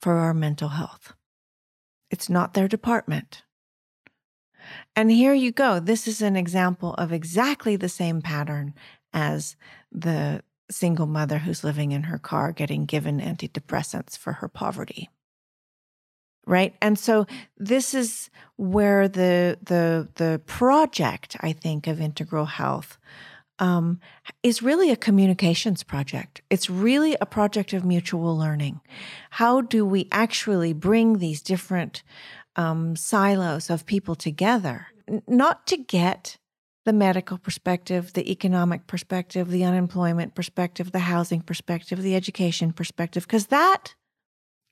[0.00, 1.12] for our mental health.
[2.10, 3.42] It's not their department.
[4.96, 5.80] And here you go.
[5.80, 8.74] This is an example of exactly the same pattern
[9.12, 9.56] as
[9.92, 15.10] the single mother who's living in her car getting given antidepressants for her poverty.
[16.46, 16.74] Right?
[16.80, 17.26] And so
[17.58, 22.98] this is where the the the project I think of integral health
[23.60, 24.00] um,
[24.42, 26.40] is really a communications project.
[26.48, 28.80] It's really a project of mutual learning.
[29.30, 32.02] How do we actually bring these different
[32.60, 34.86] um, silos of people together,
[35.26, 36.36] not to get
[36.84, 43.26] the medical perspective, the economic perspective, the unemployment perspective, the housing perspective, the education perspective,
[43.26, 43.94] because that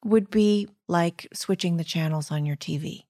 [0.04, 3.04] would be like switching the channels on your TV.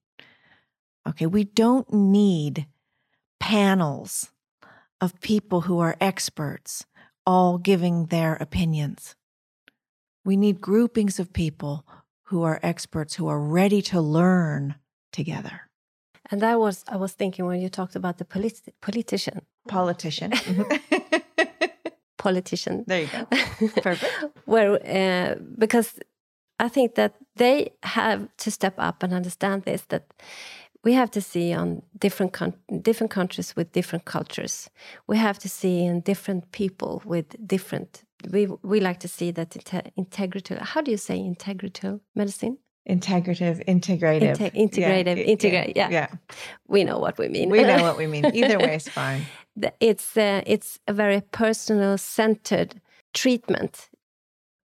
[1.07, 2.67] Okay, we don't need
[3.39, 4.31] panels
[5.01, 6.85] of people who are experts
[7.25, 9.15] all giving their opinions.
[10.25, 11.85] We need groupings of people
[12.29, 14.75] who are experts who are ready to learn
[15.11, 15.61] together.
[16.31, 19.41] And that was I was thinking when you talked about the politi- politician.
[19.67, 20.31] Politician.
[22.17, 22.83] politician.
[22.85, 23.25] There you go.
[23.81, 24.13] Perfect.
[24.45, 25.99] Where uh, because
[26.59, 30.03] I think that they have to step up and understand this that
[30.83, 32.37] we have to see on different
[32.83, 34.69] different countries with different cultures.
[35.07, 39.51] We have to see in different people with different we we like to see that
[39.97, 40.59] integrative.
[40.61, 42.57] How do you say integrative medicine?
[42.89, 45.77] Integrative, integrative, Inte integrative, yeah, integrate.
[45.77, 45.89] Yeah.
[45.91, 46.07] yeah,
[46.67, 47.49] we know what we mean.
[47.49, 48.25] We know what we mean.
[48.25, 49.25] Either way is fine.
[49.81, 52.81] It's uh, it's a very personal centered
[53.13, 53.89] treatment.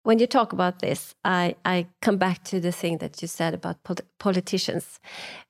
[0.03, 3.53] When you talk about this, I, I come back to the thing that you said
[3.53, 3.77] about
[4.17, 4.99] politicians,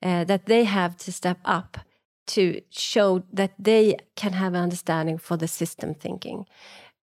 [0.04, 1.78] uh, that they have to step up
[2.28, 6.46] to show that they can have an understanding for the system thinking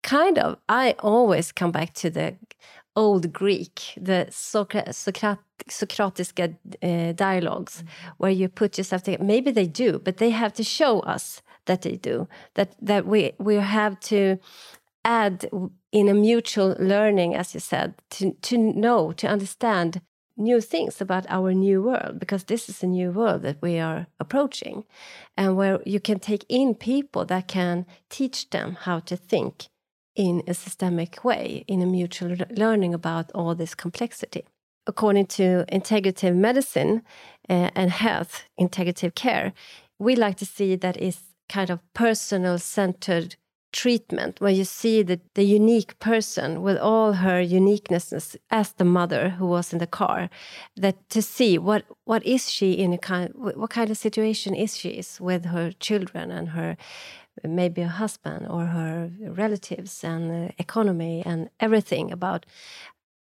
[0.04, 2.36] kind of i always come back to the
[2.96, 5.40] old greek the Socrat Socrat
[5.70, 8.14] socratiska uh, dialogues mm -hmm.
[8.18, 11.82] where you put yourself together maybe they do but they have to show us that
[11.82, 14.42] they do that that we we have to
[15.04, 15.50] add
[15.92, 20.02] in a mutual learning as you said to to know to understand
[20.36, 24.06] new things about our new world because this is a new world that we are
[24.20, 24.84] approaching
[25.36, 29.68] and where you can take in people that can teach them how to think
[30.18, 34.44] in a systemic way, in a mutual learning about all this complexity.
[34.88, 37.04] According to integrative medicine
[37.50, 39.54] uh, and health, integrative care,
[40.00, 43.36] we like to see that is kind of personal centered
[43.74, 49.30] treatment where you see the, the unique person with all her uniquenesses as the mother
[49.30, 50.30] who was in the car
[50.78, 54.78] that to see what what is she in a kind what kind of situation is
[54.78, 56.78] she is with her children and her
[57.44, 62.46] maybe her husband or her relatives and economy and everything about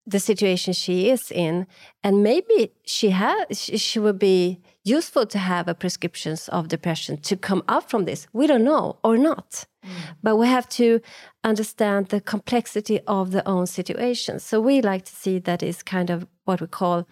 [0.06, 1.68] the situation she is in.
[2.04, 7.36] And maybe she has she would be useful to have a prescriptions of depression to
[7.38, 8.28] come up from this.
[8.34, 9.66] We don't know or not.
[9.86, 9.92] Mm.
[10.22, 11.00] but we have to
[11.46, 14.40] understand the complexity of the own situation.
[14.40, 17.08] So we like to see that is kind of what we call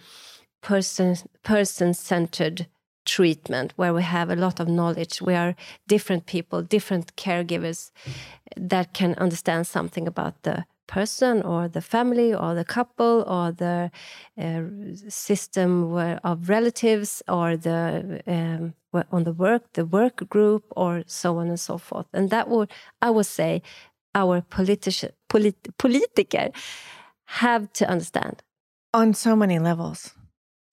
[0.61, 2.67] person person centered
[3.07, 5.21] treatment where we have a lot of knowledge.
[5.21, 5.55] We are
[5.87, 7.91] different people, different caregivers
[8.55, 13.91] that can understand something about the person or the family or the couple or the
[14.41, 14.61] uh,
[15.09, 15.93] system
[16.23, 18.73] of relatives or the um,
[19.11, 22.07] on the work the work group or so on and so forth.
[22.13, 23.61] And that would i would say
[24.15, 26.47] our politici- polit- politiker
[27.25, 28.41] have to understand.
[28.93, 30.16] On so many levels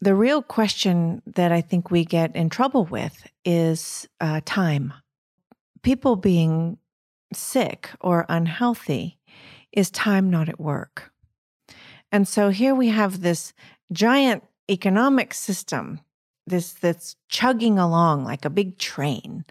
[0.00, 4.92] the real question that i think we get in trouble with is uh, time
[5.84, 6.78] people being
[7.32, 9.18] sick or unhealthy
[9.72, 11.12] is time not at work.
[12.10, 13.52] And so here we have this
[13.92, 16.00] giant economic system,
[16.46, 19.44] this that's chugging along like a big train.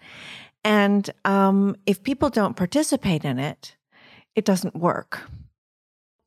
[0.63, 3.75] And um, if people don't participate in it,
[4.35, 5.21] it doesn't work.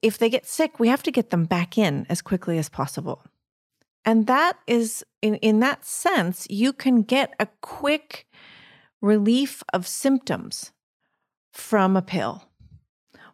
[0.03, 3.25] If they get sick, we have to get them back in as quickly as possible.
[4.07, 8.27] And that is, in, in that sense, you can get a quick
[9.03, 10.73] relief of symptoms
[11.53, 12.45] from a pill.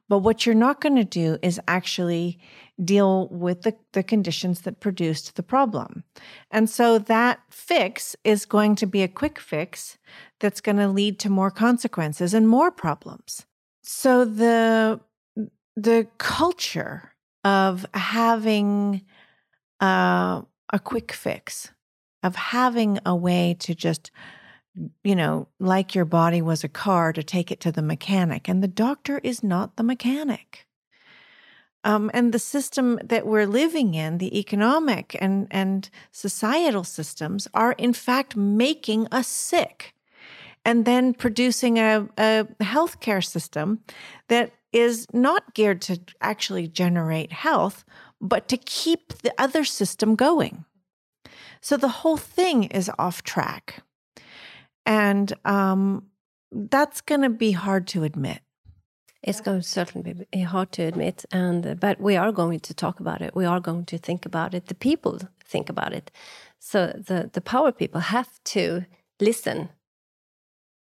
[0.09, 2.39] But what you're not going to do is actually
[2.83, 6.05] deal with the, the conditions that produced the problem.
[6.51, 9.99] And so that fix is going to be a quick fix
[10.41, 13.47] that's going to lead to more consequences and more problems.
[13.83, 15.01] So the
[15.77, 17.15] the culture
[17.45, 19.03] of having
[19.81, 20.43] uh,
[20.73, 21.71] a quick fix,
[22.23, 24.11] of having a way to just
[25.05, 28.63] you know, like your body was a car to take it to the mechanic, and
[28.63, 30.67] the doctor is not the mechanic.
[31.85, 37.73] Um, and the system that we're living in, the economic and, and societal systems, are
[37.73, 39.95] in fact making us sick
[40.65, 43.81] and then producing a, a healthcare system
[44.29, 47.85] that is not geared to actually generate health,
[48.23, 50.65] but to keep the other system going.
[51.61, 53.83] So the whole thing is off track.
[54.87, 56.07] And um,
[56.51, 58.41] that's going to be hard to admit.
[59.23, 62.99] It's going to certainly be hard to admit, and but we are going to talk
[62.99, 63.37] about it.
[63.37, 64.67] We are going to think about it.
[64.67, 66.11] The people think about it.
[66.59, 68.85] So the the power people have to
[69.21, 69.69] listen.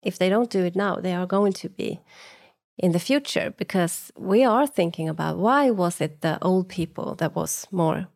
[0.02, 2.00] If they don't do it now, they are going to be
[2.80, 7.36] in the future because we are thinking about why was it the old people that
[7.36, 8.08] was more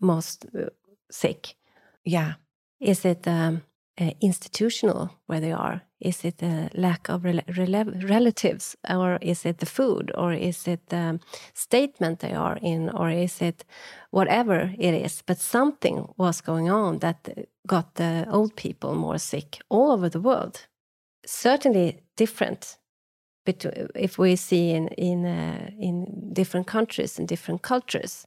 [0.00, 0.70] most uh,
[1.10, 1.56] sick?
[2.04, 2.34] Yeah,
[2.80, 3.62] is it um,
[4.00, 5.82] uh, institutional where they are?
[6.00, 7.40] Is it a lack of rel
[8.08, 11.18] relatives, or is it the food, or is it the
[11.54, 13.64] statement they are in, or is it
[14.10, 15.22] whatever it is?
[15.26, 20.20] But something was going on that got the old people more sick all over the
[20.20, 20.68] world.
[21.26, 22.76] Certainly different
[23.94, 28.26] if we see in in uh, in different countries and different cultures.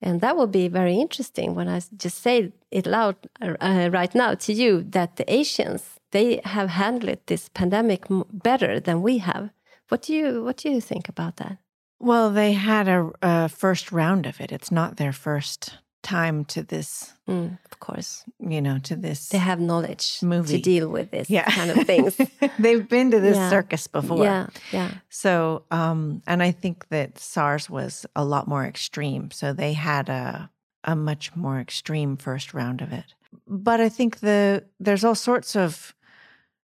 [0.00, 4.34] And that will be very interesting when I just say it loud uh, right now
[4.34, 9.50] to you that the Asians they have handled this pandemic better than we have.
[9.88, 11.58] What do you what do you think about that?
[12.00, 14.52] Well, they had a, a first round of it.
[14.52, 17.12] It's not their first time to this.
[17.28, 18.24] Mm, of course.
[18.38, 19.28] You know, to this.
[19.28, 20.56] They have knowledge movie.
[20.56, 21.50] to deal with this yeah.
[21.50, 22.16] kind of things.
[22.58, 23.50] They've been to this yeah.
[23.50, 24.24] circus before.
[24.24, 24.90] Yeah, yeah.
[25.08, 29.30] So, um, and I think that SARS was a lot more extreme.
[29.30, 30.50] So they had a
[30.84, 33.14] a much more extreme first round of it.
[33.46, 35.94] But I think the there's all sorts of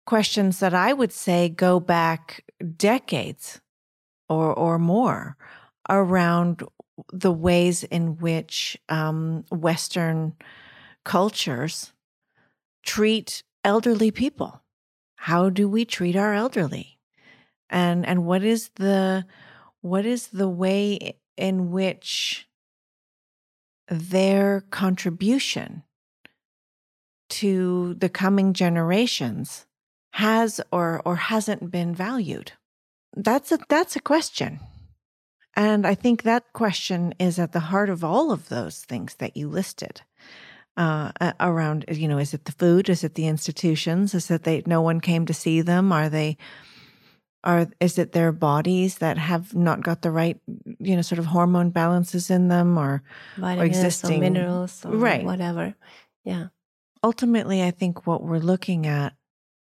[0.05, 2.43] questions that I would say go back
[2.77, 3.61] decades
[4.29, 5.37] or or more
[5.89, 6.63] around
[7.11, 10.33] the ways in which um, Western
[11.03, 11.93] cultures
[12.83, 14.61] treat elderly people.
[15.15, 16.99] How do we treat our elderly?
[17.69, 19.25] And and what is the
[19.81, 22.47] what is the way in which
[23.89, 25.83] their contribution
[27.29, 29.65] to the coming generations
[30.13, 32.53] has or or hasn't been valued?
[33.15, 34.59] That's a that's a question.
[35.57, 39.35] And I think that question is at the heart of all of those things that
[39.35, 40.01] you listed.
[40.77, 42.87] Uh, around, you know, is it the food?
[42.87, 44.13] Is it the institutions?
[44.13, 45.91] Is it they no one came to see them?
[45.91, 46.37] Are they
[47.43, 50.39] are is it their bodies that have not got the right
[50.79, 53.01] you know sort of hormone balances in them or,
[53.37, 55.73] Vitamins or existing or minerals or right whatever
[56.25, 56.47] yeah
[57.03, 59.13] ultimately i think what we're looking at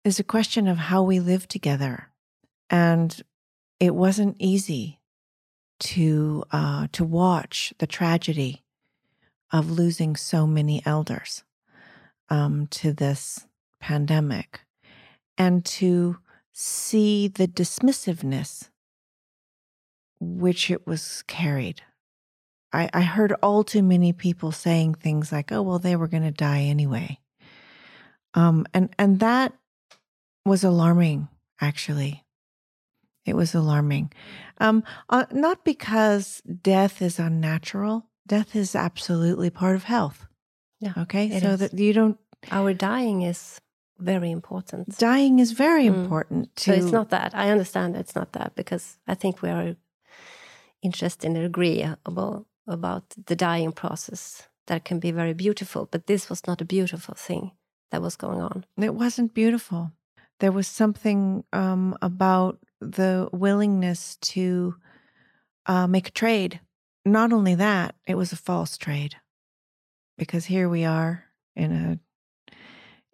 [0.04, 2.10] is a question of how we live together
[2.70, 3.24] and
[3.80, 5.00] it wasn't easy
[5.82, 8.64] to uh, to watch the tragedy
[9.52, 11.44] of losing so many elders
[12.30, 13.48] um, to this
[13.80, 14.62] pandemic,
[15.38, 16.18] and to
[16.54, 18.70] see the dismissiveness
[20.20, 21.82] which it was carried.
[22.72, 26.24] I, I heard all too many people saying things like, "Oh, well, they were going
[26.24, 27.20] to die anyway,"
[28.36, 29.54] um, and and that
[30.46, 31.28] was alarming,
[31.60, 32.24] actually.
[33.26, 34.12] It was alarming.
[34.60, 38.08] Um, uh, not because death is unnatural.
[38.28, 40.26] Death is absolutely part of health.
[40.80, 40.94] Yeah.
[40.98, 41.40] Okay.
[41.40, 41.60] So is.
[41.60, 42.18] that you don't,
[42.52, 43.62] Our dying is
[44.00, 44.98] very important.
[44.98, 46.04] dying is very Mm.
[46.04, 46.64] important to.
[46.64, 47.34] So it's not that.
[47.36, 49.76] I understand it's not that because I think we are
[50.82, 55.88] interested and agree about about the dying process that can be very beautiful.
[55.92, 57.52] But this was not a beautiful thing
[57.90, 58.66] that was going on.
[58.78, 59.92] It wasn't beautiful.
[60.40, 64.76] There was something um, about the willingness to
[65.66, 66.60] uh, make a trade.
[67.06, 69.16] Not only that, it was a false trade,
[70.18, 71.26] because here we are
[71.56, 72.00] in a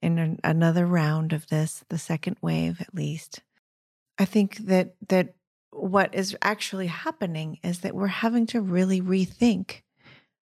[0.01, 3.41] in an, another round of this, the second wave at least.
[4.17, 5.35] I think that that
[5.71, 9.81] what is actually happening is that we're having to really rethink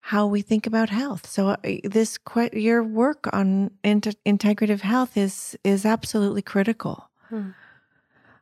[0.01, 1.26] how we think about health.
[1.30, 2.20] So uh, this
[2.51, 7.09] your work on int- integrative health is is absolutely critical.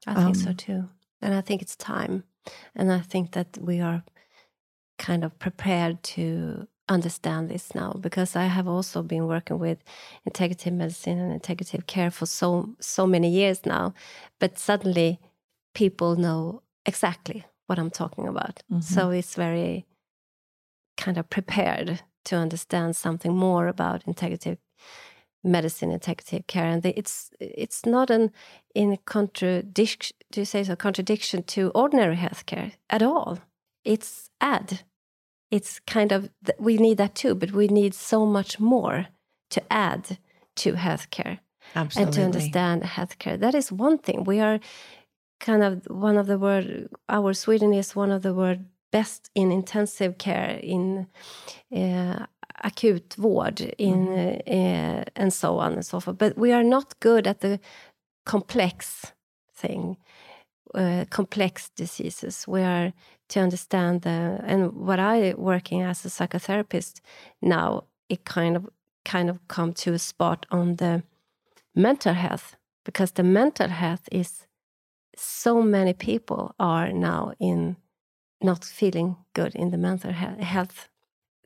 [0.07, 0.89] I think so Um, too.
[1.21, 2.23] And I think it's time.
[2.75, 4.03] And I think that we are
[4.97, 9.77] kind of prepared to understand this now because I have also been working with
[10.29, 13.93] integrative medicine and integrative care for so so many years now.
[14.39, 15.19] But suddenly
[15.73, 18.63] people know exactly what I'm talking about.
[18.69, 18.83] Mhm.
[18.83, 19.85] So it's very
[20.97, 24.57] kind of prepared to understand something more about integrative
[25.43, 28.31] medicine, and integrative care, and the, it's it's not an
[28.75, 30.15] in contradiction.
[30.31, 30.75] Do you say so?
[30.75, 33.39] Contradiction to ordinary healthcare at all.
[33.83, 34.81] It's add.
[35.49, 36.29] It's kind of
[36.59, 39.07] we need that too, but we need so much more
[39.49, 40.17] to add
[40.55, 41.39] to healthcare
[41.75, 42.03] Absolutely.
[42.03, 43.39] and to understand healthcare.
[43.39, 44.23] That is one thing.
[44.23, 44.59] We are
[45.39, 46.89] kind of one of the word.
[47.09, 48.59] Our Sweden is one of the world
[48.91, 51.07] best in intensive care in
[51.75, 52.25] uh,
[52.63, 56.17] acute vård in uh, and so on and so forth.
[56.17, 57.59] But we are not good at the
[58.25, 59.13] complex
[59.53, 59.97] thing,
[60.75, 62.45] uh, complex diseases.
[62.47, 62.93] We are
[63.29, 67.01] to understand the and what I working as a psychotherapist
[67.41, 67.85] now.
[68.09, 68.69] It kind of
[69.05, 71.03] kind of come to a spot on the
[71.73, 74.47] mental health because the mental health is
[75.15, 77.77] so many people are now in
[78.43, 80.89] not feeling good in the mental health.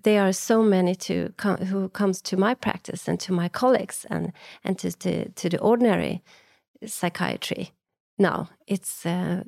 [0.04, 4.06] There are so many to com- who comes to my practice and to my colleagues
[4.10, 4.34] and
[4.64, 6.22] and to to, to the ordinary
[6.86, 7.72] psychiatry.
[8.18, 9.44] Now it's uh,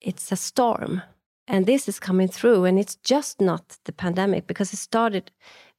[0.00, 1.02] it's a storm
[1.46, 5.30] and this is coming through and it's just not the pandemic because it started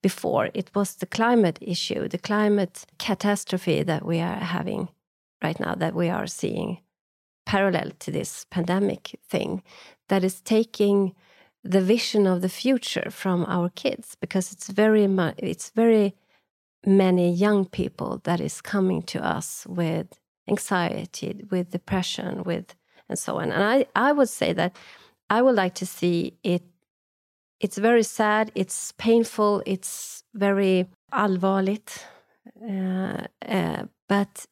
[0.01, 0.49] before.
[0.53, 4.89] It was the climate issue the climate catastrophe that we are having
[5.43, 6.79] right now that we are seeing
[7.45, 9.63] parallel to this pandemic thing
[10.09, 11.15] that is taking
[11.63, 15.03] the vision of the future from our kids because it's very
[15.37, 16.15] it's very
[16.85, 22.75] many young people that is coming to us with anxiety with depression with
[23.07, 23.51] and so on.
[23.51, 24.75] And i i would say that
[25.29, 26.63] i would like to see it
[27.59, 32.05] it's very sad it's painful it's very allvarligt
[32.67, 34.45] uh, uh, but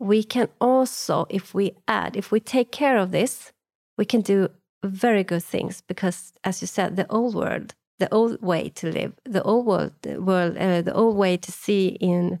[0.00, 3.52] we can also if we add if we take care of this
[3.96, 4.48] we can do
[4.82, 9.12] very good things because as you said the old world the old way to live
[9.24, 12.40] the old world the world uh, the old way to see in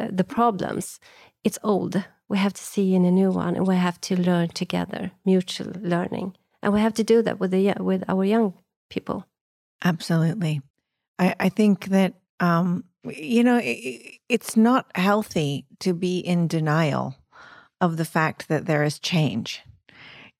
[0.00, 0.98] uh, the problems
[1.44, 4.48] it's old we have to see in a new one and we have to learn
[4.48, 8.54] together mutual learning and we have to do that with the with our young
[8.88, 9.26] people
[9.84, 10.60] Absolutely.
[11.18, 17.16] I, I think that, um, you know, i it's not healthy to be in denial
[17.80, 19.62] of the fact that there is change.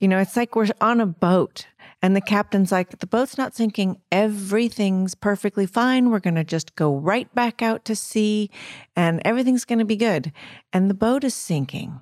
[0.00, 1.66] You know, it's like we're on a boat
[2.00, 4.00] and the captain's like, the boat's not sinking.
[4.12, 6.10] Everything's perfectly fine.
[6.10, 8.50] We're going to just go right back out to sea
[8.94, 10.32] and everything's going to be good.
[10.72, 11.98] And the boat is sinking.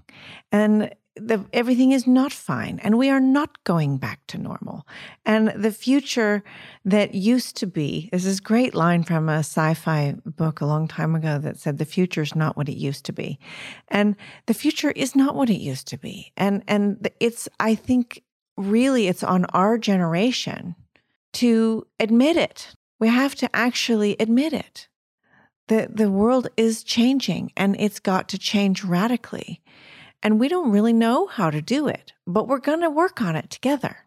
[0.52, 4.86] And the, everything is not fine and we are not going back to normal.
[5.24, 6.44] And the future
[6.84, 10.66] that used to be this is this great line from a sci fi book a
[10.66, 13.38] long time ago that said, The future is not what it used to be.
[13.88, 16.32] And the future is not what it used to be.
[16.36, 18.22] And, and it's, I think,
[18.56, 20.74] really, it's on our generation
[21.34, 22.74] to admit it.
[22.98, 24.88] We have to actually admit it.
[25.68, 29.62] The, the world is changing and it's got to change radically.
[30.26, 33.36] And we don't really know how to do it, but we're going to work on
[33.36, 33.98] it together.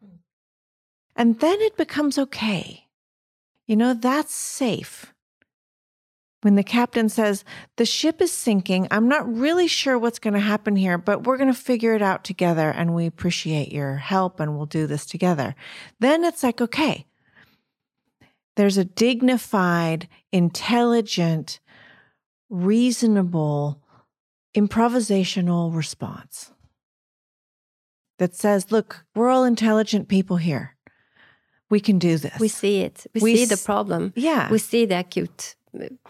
[1.16, 2.88] And then it becomes okay.
[3.68, 5.14] You know, that's safe.
[6.42, 7.46] When the captain says,
[7.78, 11.38] The ship is sinking, I'm not really sure what's going to happen here, but we're
[11.38, 15.06] going to figure it out together and we appreciate your help and we'll do this
[15.06, 15.56] together.
[16.02, 17.06] Then it's like, okay,
[18.58, 21.62] there's a dignified, intelligent,
[22.50, 23.82] reasonable,
[24.56, 26.52] improvisational response.
[28.18, 30.76] that says, look, we're all intelligent people here.
[31.70, 32.38] We can do this.
[32.40, 33.06] We see it.
[33.14, 34.12] We, We see the problem.
[34.16, 34.50] yeah.
[34.52, 35.56] We see the acute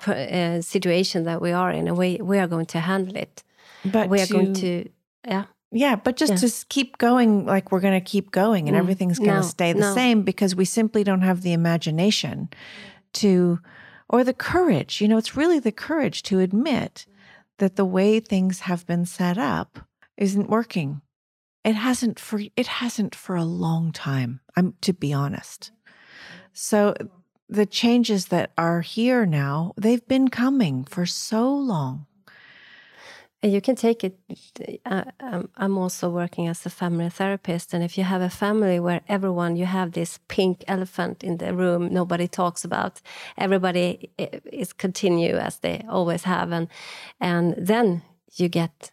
[0.08, 3.44] uh, situation that we are in, and we we are going to handle it.
[3.84, 4.90] but we are going to,
[5.28, 5.46] yeah.
[5.72, 6.50] Yeah, but just Yeah.
[6.50, 9.56] to keep going like we're going to keep going and Mm, everything's going to no,
[9.58, 9.94] stay the no.
[9.94, 12.50] same because we simply don't have the imagination
[13.14, 13.60] to,
[14.08, 15.00] or the courage.
[15.02, 17.06] You know, it's really the courage to admit
[17.60, 19.80] that the way things have been set up
[20.18, 21.02] isn't working.
[21.64, 24.42] It hasn't for it hasn't for a long time.
[24.56, 25.72] I'm to be honest.
[26.54, 26.94] So
[27.48, 32.06] the changes that are here now, they've been coming for so long.
[33.42, 34.20] And you can take it.
[34.86, 38.82] Uh, um, I'm also working as a family therapist, and if you have a family
[38.82, 43.02] where everyone you have this pink elephant in the room, nobody talks about,
[43.38, 44.10] everybody
[44.52, 46.68] is continue as they always have, and
[47.22, 48.02] and then
[48.36, 48.92] you get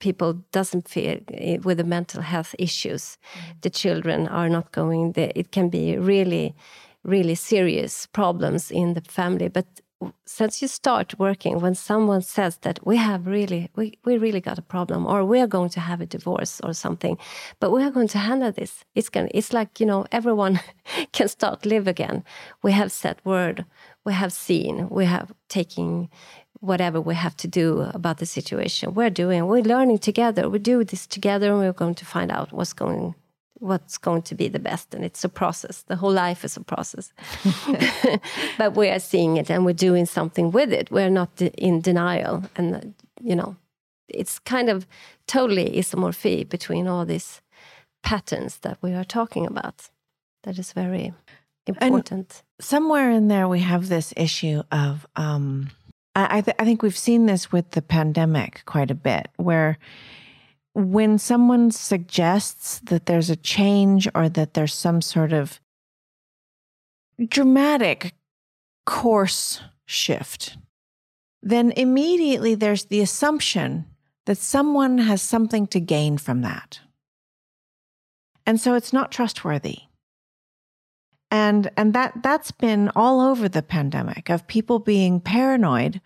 [0.00, 3.16] people doesn't feel eh, with the mental health issues.
[3.62, 5.12] The children are not going.
[5.12, 6.54] The, it can be really,
[7.04, 9.66] really serious problems in the family, but
[10.24, 14.58] since you start working when someone says that we have really we, we really got
[14.58, 17.16] a problem or we are going to have a divorce or something
[17.60, 20.60] but we are going to handle this it's going it's like you know everyone
[21.12, 22.24] can start live again.
[22.62, 23.64] We have said word
[24.04, 26.08] we have seen we have taking
[26.60, 28.94] whatever we have to do about the situation.
[28.94, 32.52] We're doing we're learning together we do this together and we're going to find out
[32.52, 33.14] what's going
[33.58, 35.82] what's going to be the best and it's a process.
[35.82, 37.12] The whole life is a process.
[38.58, 40.90] But we are seeing it and we're doing something with it.
[40.90, 43.56] We're not in denial and you know
[44.08, 44.86] it's kind of
[45.26, 47.40] totally isomorphy between all these
[48.02, 49.90] patterns that we are talking about.
[50.42, 51.14] That is very
[51.66, 52.42] important.
[52.60, 55.70] Somewhere in there we have this issue of um
[56.16, 59.78] I, th- I think we've seen this with the pandemic quite a bit where
[60.74, 65.60] when someone suggests that there's a change or that there's some sort of
[67.28, 68.12] dramatic
[68.84, 70.56] course shift
[71.44, 73.84] then immediately there's the assumption
[74.24, 76.80] that someone has something to gain from that.
[78.46, 79.80] And so it's not trustworthy.
[81.30, 86.00] And and that that's been all over the pandemic of people being paranoid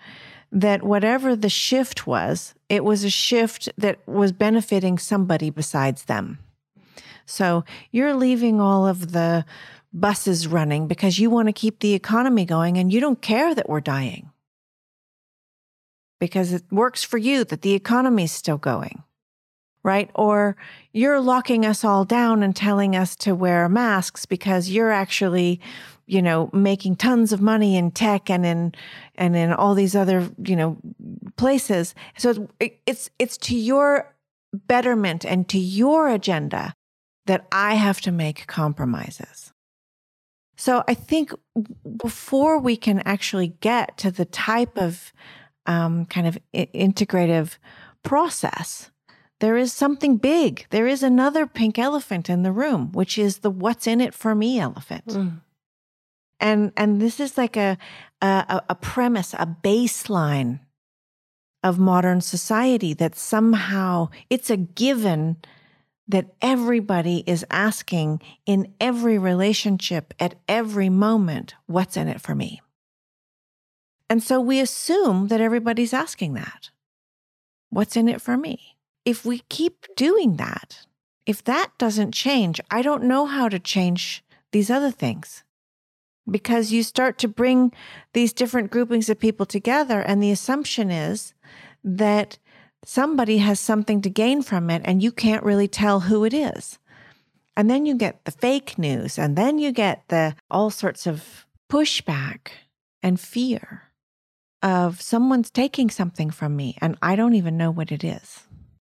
[0.51, 6.39] that whatever the shift was it was a shift that was benefiting somebody besides them
[7.27, 9.45] so you're leaving all of the
[9.93, 13.69] buses running because you want to keep the economy going and you don't care that
[13.69, 14.31] we're dying
[16.21, 19.03] because it works for you that the economy's still going
[19.83, 20.11] right?
[20.15, 20.57] Or
[20.93, 25.61] you're locking us all down and telling us to wear masks because you're actually,
[26.09, 28.75] you know, making tons of money in tech and in
[29.15, 30.79] and in all these other, you know,
[31.37, 31.95] places.
[32.17, 34.15] So it's it's, to your
[34.53, 36.75] betterment and to your agenda
[37.27, 39.53] that I have to make compromises.
[40.57, 41.33] So I think
[42.03, 45.13] before we can actually get to the type of
[45.67, 47.59] um, kind of integrative
[48.03, 48.91] process,
[49.41, 50.67] there is something big.
[50.71, 54.35] There is another pink elephant in the room, which is the what's in it for
[54.35, 55.07] me elephant.
[55.07, 55.41] Mm.
[56.41, 57.79] And and this is like a
[58.23, 60.61] a, a premise, a baseline
[61.63, 65.37] of modern society that somehow it's a given
[66.07, 72.63] that everybody is asking in every relationship at every moment, what's in it for me?
[74.09, 76.71] And so we assume that everybody's asking that.
[77.69, 78.79] What's in it for me?
[79.05, 80.87] If we keep doing that,
[81.27, 85.45] if that doesn't change, I don't know how to change these other things.
[86.31, 87.73] Because you start to bring
[88.13, 91.35] these different groupings of people together, and the assumption is
[91.83, 92.39] that
[92.85, 96.79] somebody has something to gain from it, and you can't really tell who it is.
[97.57, 101.47] And then you get the fake news, and then you get the all sorts of
[101.71, 102.49] pushback
[103.03, 103.85] and fear
[104.63, 108.41] of someone's taking something from me, and I don't even know what it is.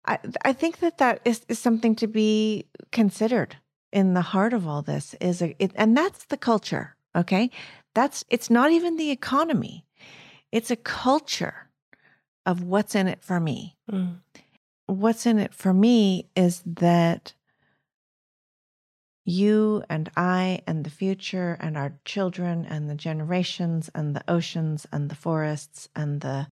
[0.08, 3.58] I, I think that that is, is something to be considered
[3.92, 7.50] in the heart of all this is a, it, and that's the culture okay?
[7.94, 9.86] That's it's not even the economy.
[10.52, 11.70] It's a culture
[12.46, 13.76] of what's in it for me.
[13.92, 14.18] Mm.
[14.88, 17.34] what's in it for me is that
[19.26, 24.86] you and I and the future and our children and the generations and the oceans
[24.92, 26.48] and the forests and the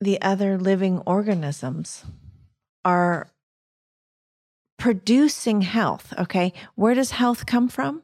[0.00, 2.04] the other living organisms
[2.84, 3.28] are
[4.84, 6.52] producing health, okay?
[6.74, 8.02] Where does health come from?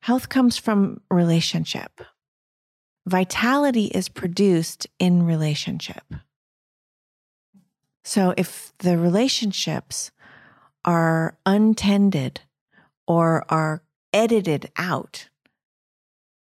[0.00, 2.00] Health comes from relationship.
[3.06, 6.14] Vitality is produced in relationship.
[8.02, 10.10] So if the relationships
[10.86, 12.40] are untended
[13.06, 15.28] or are edited out,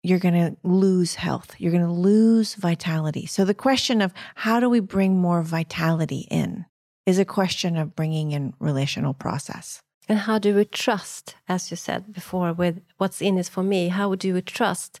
[0.01, 1.53] you're going to lose health.
[1.59, 3.27] You're going to lose vitality.
[3.27, 6.65] So the question of how do we bring more vitality in
[7.05, 9.81] is a question of bringing in relational process.
[10.07, 13.89] And how do we trust, as you said before, with what's in it for me?
[13.89, 14.99] How do we trust?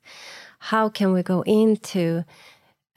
[0.59, 2.23] How can we go into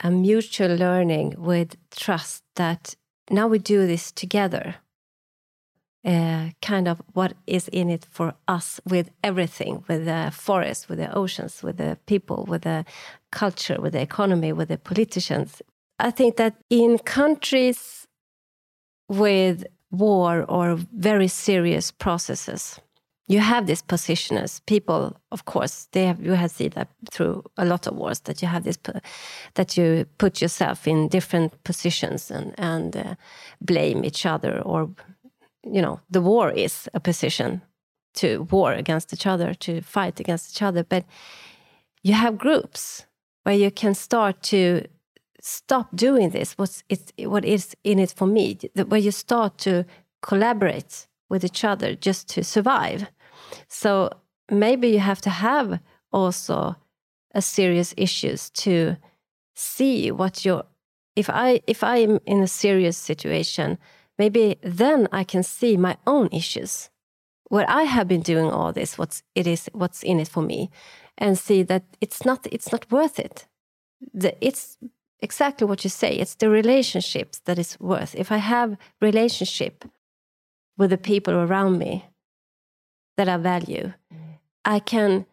[0.00, 2.94] a mutual learning with trust that
[3.30, 4.76] now we do this together?
[6.04, 10.98] Uh, kind of what is in it for us with everything, with the forest, with
[10.98, 12.84] the oceans, with the people, with the
[13.30, 15.62] culture, with the economy, with the politicians.
[16.00, 18.01] I think that in countries
[19.12, 22.80] with war or very serious processes,
[23.28, 24.60] you have these positioners.
[24.66, 26.20] People, of course, they have.
[26.20, 28.78] You have seen that through a lot of wars that you have this,
[29.54, 33.14] that you put yourself in different positions and and uh,
[33.60, 34.90] blame each other, or
[35.64, 37.62] you know, the war is a position
[38.14, 40.84] to war against each other, to fight against each other.
[40.84, 41.04] But
[42.02, 43.06] you have groups
[43.44, 44.82] where you can start to
[45.42, 46.56] stop doing this.
[46.56, 47.12] What's it?
[47.18, 48.58] What is in it for me?
[48.74, 49.84] Where you start to
[50.22, 53.08] collaborate with each other just to survive.
[53.68, 54.10] So
[54.50, 55.80] maybe you have to have
[56.12, 56.76] also
[57.34, 58.96] a serious issues to
[59.54, 60.64] see what your
[61.16, 63.78] if I if I am in a serious situation,
[64.18, 66.88] maybe then I can see my own issues.
[67.48, 70.70] Where I have been doing all this, what's it is what's in it for me,
[71.18, 73.46] and see that it's not it's not worth it.
[74.14, 74.78] The, it's
[75.22, 76.12] exactly what you say.
[76.16, 78.14] It's the relationships that is worth.
[78.14, 79.84] If I have relationship
[80.76, 82.04] with the people around me
[83.16, 83.92] that I value.
[84.64, 85.26] I can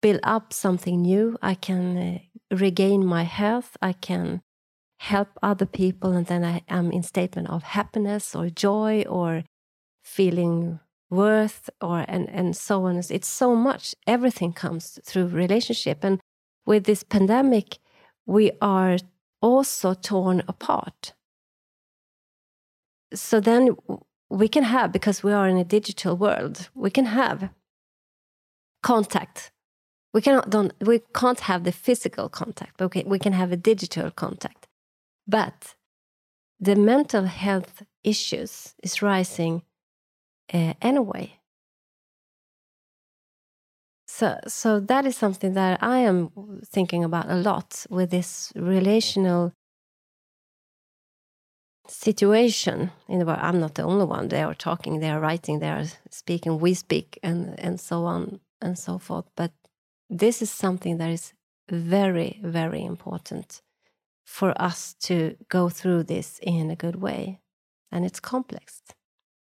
[0.00, 1.36] build up something new.
[1.42, 3.76] I can uh, regain my health.
[3.82, 4.42] I can
[4.98, 9.44] help other people, and then I am in statement of happiness or joy or
[10.04, 12.96] feeling worth or and and so on.
[13.10, 13.94] It's so much.
[14.06, 16.20] Everything comes through relationship, and
[16.66, 17.78] with this pandemic,
[18.26, 18.98] we are
[19.40, 21.14] also torn apart.
[23.12, 23.76] So then
[24.28, 27.50] we can have, because we are in a digital world, we can have
[28.82, 29.50] contact.
[30.12, 34.10] We cannot don't we can't have the physical contact, but we can have a digital
[34.10, 34.66] contact.
[35.26, 35.76] But
[36.58, 39.62] the mental health issues is rising
[40.52, 41.39] uh, anyway.
[44.20, 49.54] So, so that is something that I am thinking about a lot with this relational
[51.88, 53.38] situation in the world.
[53.40, 54.28] I'm not the only one.
[54.28, 58.40] They are talking, they are writing, they are speaking, we speak, and, and so on
[58.60, 59.24] and so forth.
[59.36, 59.52] But
[60.10, 61.32] this is something that is
[61.70, 63.62] very, very important
[64.26, 67.40] for us to go through this in a good way.
[67.90, 68.82] And it's complex.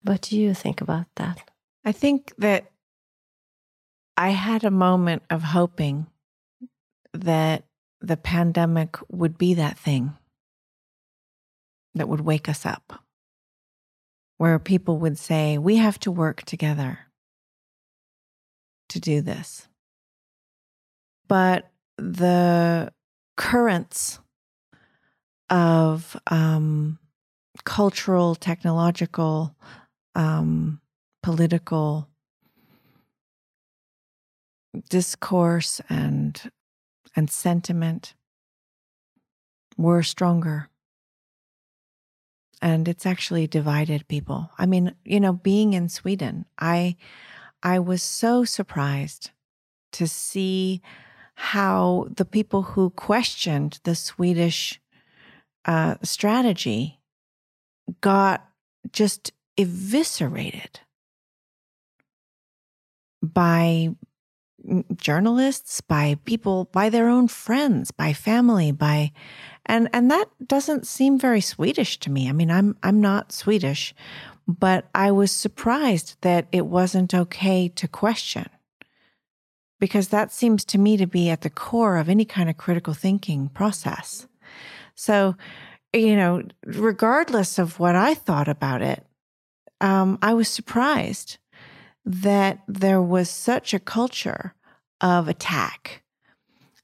[0.01, 1.51] What do you think about that?
[1.85, 2.71] I think that
[4.17, 6.07] I had a moment of hoping
[7.13, 7.65] that
[8.01, 10.13] the pandemic would be that thing
[11.95, 13.03] that would wake us up,
[14.37, 16.99] where people would say, We have to work together
[18.89, 19.67] to do this.
[21.27, 22.93] But the
[23.35, 24.19] currents
[25.49, 26.99] of um,
[27.63, 29.55] cultural, technological,
[30.13, 30.79] um,
[31.23, 32.09] political
[34.89, 36.51] discourse and
[37.15, 38.13] and sentiment
[39.77, 40.69] were stronger
[42.61, 44.49] and it's actually divided people.
[44.57, 46.95] I mean, you know, being in Sweden, I
[47.61, 49.31] I was so surprised
[49.93, 50.81] to see
[51.35, 54.79] how the people who questioned the Swedish
[55.65, 56.99] uh, strategy
[58.01, 58.47] got
[58.91, 60.79] just eviscerated
[63.21, 63.89] by
[64.95, 69.11] journalists, by people, by their own friends, by family, by
[69.65, 72.29] and and that doesn't seem very Swedish to me.
[72.29, 73.93] I mean, I'm I'm not Swedish,
[74.47, 78.47] but I was surprised that it wasn't okay to question.
[79.79, 82.93] Because that seems to me to be at the core of any kind of critical
[82.93, 84.25] thinking process.
[84.95, 85.35] So,
[85.93, 89.05] you know, regardless of what I thought about it,
[89.81, 91.37] um, I was surprised
[92.05, 94.53] that there was such a culture
[95.01, 96.03] of attack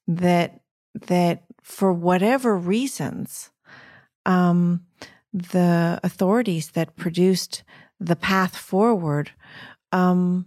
[0.08, 0.62] that
[1.08, 3.52] that for whatever reasons
[4.26, 4.86] um,
[5.32, 7.64] the authorities that produced
[8.00, 9.32] the path forward
[9.92, 10.46] um,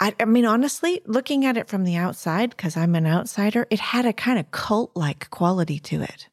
[0.00, 3.80] I, I, mean, honestly, looking at it from the outside, because I'm an outsider, it
[3.80, 6.28] had a kind of cult like quality to it.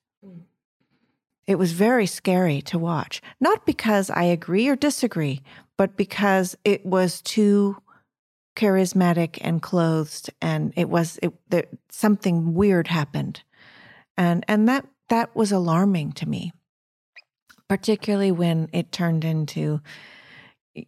[1.48, 5.41] It was very scary to watch, not because I agree or disagree,
[5.78, 7.78] but because it was too
[8.56, 13.43] charismatic and clothed and it was it there, something weird happened.
[14.18, 16.54] And and that that was alarming to me
[17.68, 19.82] particularly when it turned into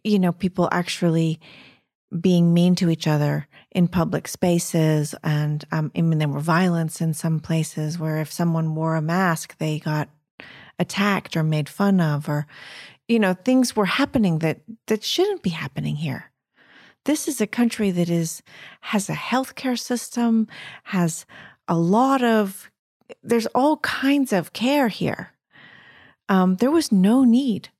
[0.04, 1.40] you know people actually
[2.20, 7.00] being mean to each other in public spaces and um, I mean there were violence
[7.00, 10.08] in some places where if someone wore a mask they got
[10.78, 12.46] attacked or made fun of or
[13.08, 16.30] you know things were happening that that shouldn't be happening here
[17.08, 18.42] this is a country that is
[18.80, 20.46] has a healthcare system,
[20.84, 21.24] has
[21.66, 22.70] a lot of
[23.22, 25.32] there's all kinds of care here.
[26.28, 27.70] Um, there was no need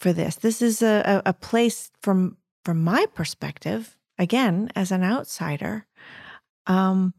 [0.00, 0.34] for this.
[0.34, 5.86] This is a, a, place from from my perspective, again, as an outsider,
[6.66, 7.14] um,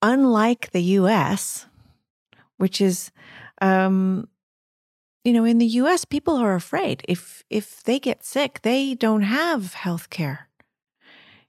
[0.00, 1.66] unlike the US,
[2.58, 3.10] which is
[3.60, 4.28] um,
[5.24, 7.02] you know, in the US, people are afraid.
[7.08, 10.48] If if they get sick, they don't have health care.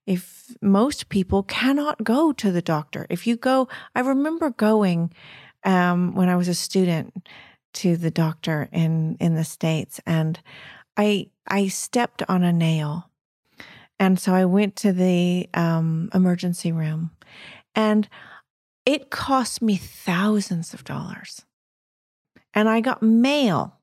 [0.06, 3.06] If most people cannot go to the doctor.
[3.10, 5.14] If you go, I remember going
[5.64, 7.28] um, when I was a student
[7.76, 10.40] to the doctor in in the States and
[10.98, 13.10] I I stepped on a nail.
[14.00, 17.12] And so I went to the um, emergency room
[17.76, 18.08] and
[18.86, 21.46] it cost me thousands of dollars
[22.54, 23.76] and I got mail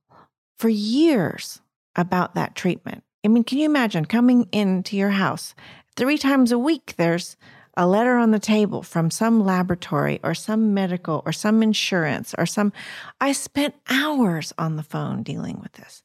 [0.59, 1.61] for years
[1.95, 3.03] about that treatment.
[3.25, 5.55] I mean, can you imagine coming into your house
[5.97, 6.95] three times a week?
[6.97, 7.37] There's
[7.77, 12.47] a letter on the table from some laboratory or some medical or some insurance or
[12.47, 12.73] some.
[13.21, 16.03] I spent hours on the phone dealing with this.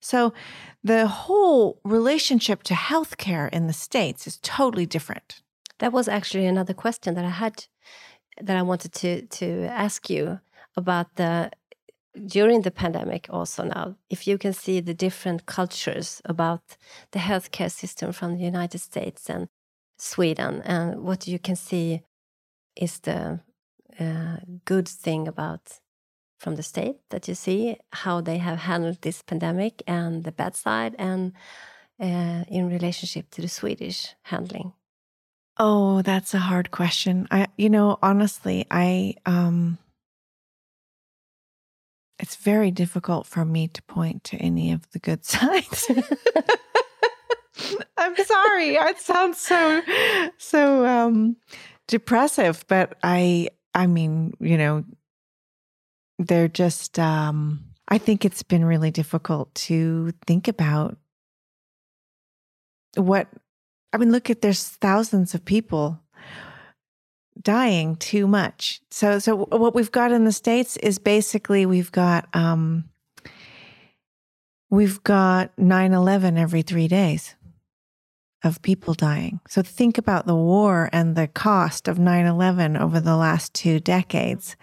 [0.00, 0.34] So
[0.84, 5.42] the whole relationship to healthcare in the States is totally different.
[5.78, 7.66] That was actually another question that I had
[8.40, 10.40] that I wanted to to ask you
[10.76, 11.50] about the
[12.24, 16.76] during the pandemic also now if you can see the different cultures about
[17.12, 19.48] the healthcare system from the united states and
[19.98, 22.02] sweden and what you can see
[22.76, 23.40] is the
[23.98, 25.80] uh, good thing about
[26.38, 30.54] from the state that you see how they have handled this pandemic and the bad
[30.54, 31.32] side and
[32.00, 34.72] uh, in relationship to the swedish handling.
[35.58, 37.26] Oh that's a hard question.
[37.30, 39.78] I you know honestly i um
[42.18, 45.90] it's very difficult for me to point to any of the good sides.
[47.96, 48.76] I'm sorry.
[48.76, 49.82] It sounds so
[50.38, 51.36] so um
[51.88, 54.84] depressive, but I I mean, you know,
[56.18, 60.96] they're just um I think it's been really difficult to think about
[62.96, 63.28] what
[63.92, 66.00] I mean, look at there's thousands of people
[67.42, 68.80] dying too much.
[68.90, 72.84] So so what we've got in the states is basically we've got um
[74.70, 77.34] we've got 9/11 every 3 days
[78.44, 79.40] of people dying.
[79.48, 84.56] So think about the war and the cost of 9/11 over the last 2 decades.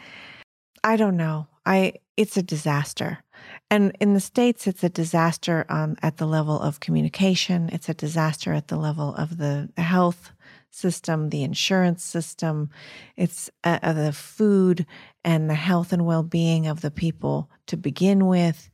[0.83, 1.47] I don't know.
[1.65, 3.23] I it's a disaster.
[3.69, 7.93] And in the states it's a disaster on at the level of communication, it's a
[7.93, 10.31] disaster at the level of the health
[10.75, 12.69] system, the insurance system,
[13.15, 14.85] it's uh, uh, the food
[15.23, 18.69] and the health and well being of the people to begin with,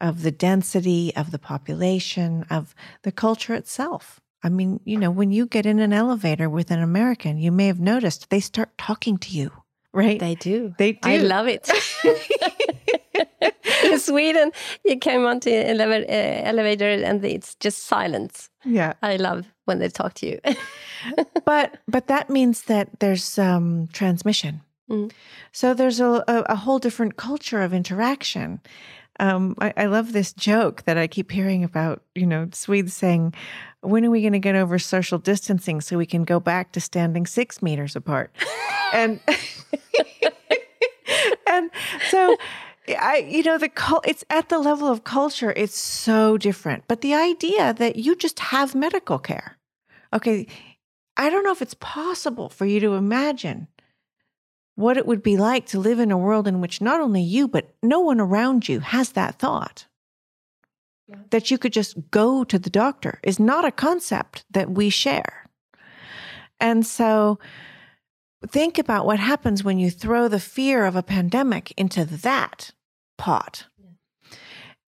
[0.00, 4.20] of the density of the population, of the culture itself.
[4.42, 7.66] I mean, you know, when you get in an elevator with an American, you may
[7.66, 9.50] have noticed they start talking to you,
[9.92, 10.20] right?
[10.20, 10.74] They do.
[10.78, 11.08] They do.
[11.08, 11.68] I love it.
[13.84, 14.52] in Sweden,
[14.84, 18.50] you came onto an ele uh, elevator and it's just silence.
[18.64, 18.94] Yeah.
[19.02, 20.40] I love when they talk to you.
[21.44, 24.60] but but that means that there's um, transmission.
[24.90, 25.12] Mm.
[25.52, 28.60] So there's a, a, a, whole different culture of interaction.
[29.20, 33.34] Um, I, I, love this joke that I keep hearing about, you know, Swedes saying,
[33.80, 36.80] when are we going to get over social distancing so we can go back to
[36.80, 38.34] standing six meters apart?
[38.94, 39.20] and
[41.46, 41.70] and
[42.10, 42.36] so
[42.96, 43.70] I, you know, the
[44.04, 46.84] it's at the level of culture, it's so different.
[46.88, 49.58] But the idea that you just have medical care,
[50.12, 50.46] okay,
[51.16, 53.68] I don't know if it's possible for you to imagine
[54.76, 57.48] what it would be like to live in a world in which not only you,
[57.48, 59.86] but no one around you has that thought.
[61.08, 61.16] Yeah.
[61.30, 65.50] That you could just go to the doctor is not a concept that we share.
[66.60, 67.38] And so,
[68.46, 72.72] think about what happens when you throw the fear of a pandemic into that
[73.18, 73.66] pot.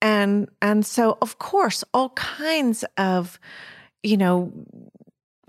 [0.01, 3.39] And and so of course all kinds of
[4.03, 4.51] you know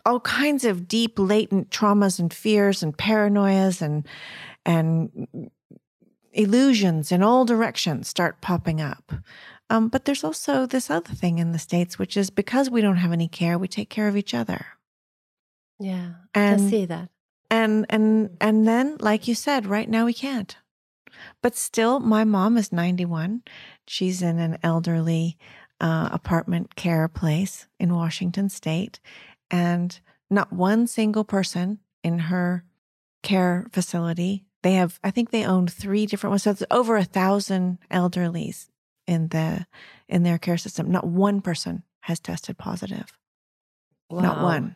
[0.06, 4.06] all kinds of deep latent traumas and fears and paranoias and
[4.66, 5.28] and
[6.34, 9.14] illusions in all directions start popping up.
[9.70, 12.98] Um, but there's also this other thing in the States, which is because we don't
[12.98, 14.66] have any care, we take care of each other.
[15.80, 17.10] Yeah, I see that.
[17.50, 20.56] And and and then, like you said, right now we can't.
[21.42, 23.44] But still, my mom is 91.
[23.88, 25.38] She's in an elderly
[25.80, 29.00] uh, apartment care place in Washington State,
[29.50, 30.00] and
[30.30, 32.64] not one single person in her
[33.24, 34.46] care facility.
[34.64, 36.44] They have, I think, they own three different ones.
[36.44, 38.68] So it's over a thousand elderlies
[39.08, 39.66] in the
[40.08, 40.92] in their care system.
[40.92, 43.18] Not one person has tested positive.
[44.12, 44.76] Not one.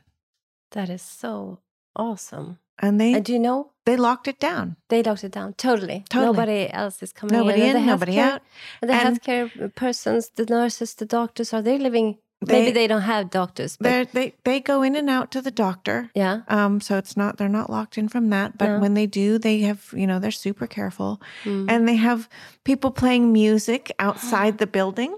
[0.72, 1.60] That is so
[1.96, 2.60] awesome.
[2.80, 4.76] And they And do you know they locked it down.
[4.90, 6.04] they locked it down totally.
[6.10, 6.26] Totally.
[6.34, 7.76] Nobody else is coming Nobody in.
[7.76, 8.42] in, the nobody out.
[8.82, 12.18] And the And- healthcare persons, the nurses, the doctors, are they living?
[12.42, 15.52] They- maybe they don't have doctors, but they they go in and out to the
[15.52, 16.10] doctor.
[16.14, 18.58] yeah, Um, so it's not they're not locked in from that.
[18.58, 18.80] But No.
[18.80, 21.66] when they do, they have you know they're super careful, Mm.
[21.72, 22.28] and they have
[22.64, 25.16] people playing music outside the building.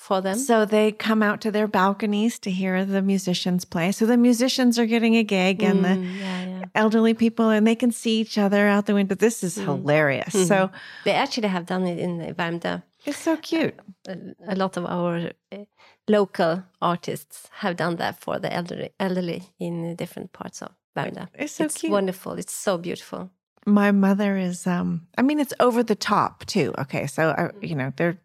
[0.00, 0.38] For them.
[0.38, 3.92] So they come out to their balconies to hear the musicians play.
[3.92, 6.64] So the musicians are getting a gig, and the Mm, yeah, yeah.
[6.74, 9.14] elderly people, and they can see each other out the window.
[9.16, 9.64] This is Mm.
[9.64, 10.34] hilarious.
[10.34, 10.46] Mhm.
[10.48, 10.70] So
[11.04, 12.82] They actually have done it in Värmdö.
[13.06, 13.74] it's so cute.
[14.08, 15.64] A, a lot of our uh,
[16.08, 21.28] local artists have done that for the elderly, elderly in different parts of Värmdö.
[21.34, 21.92] It's so it's cute.
[21.92, 22.32] wonderful.
[22.38, 23.30] It's so beautiful.
[23.66, 27.74] my mother is um i mean it's over the top too okay so I, you
[27.80, 28.16] know they're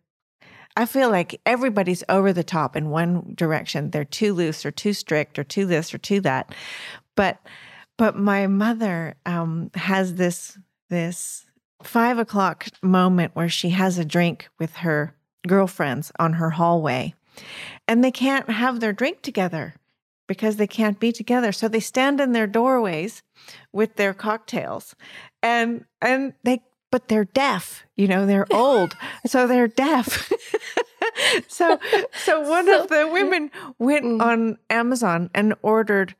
[0.75, 3.91] i feel like everybody's over the top in one direction.
[3.91, 6.53] They're too loose or too strict or too this or too that.
[7.15, 7.39] But
[7.97, 10.57] but my mother um has this
[10.89, 11.45] this
[11.83, 15.15] five o'clock moment where she has a drink with her
[15.47, 17.13] girlfriends on her hallway.
[17.87, 19.75] And they can't have their drink together
[20.27, 21.51] because they can't be together.
[21.51, 23.21] So they stand in their doorways
[23.71, 24.95] with their cocktails.
[25.43, 26.63] And and they
[26.95, 30.31] but they're deaf you know they're old so they're deaf
[31.49, 31.77] so
[32.23, 34.21] so one of the women went Mm.
[34.21, 36.15] on amazon and ordered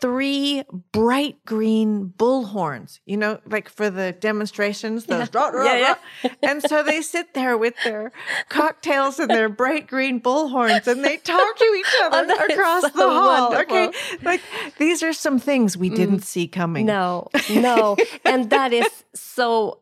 [0.00, 0.62] three
[0.92, 5.96] bright green bullhorns you know like for the demonstrations those Yeah.
[6.22, 8.12] Yeah, and so they sit there with their
[8.50, 12.88] cocktails and their bright green bullhorns and they talk to each other Oh, across so
[12.90, 13.76] the hall wonderful.
[13.76, 14.40] okay like
[14.78, 17.96] these are some things we didn't see coming No, no.
[18.24, 19.80] and that is so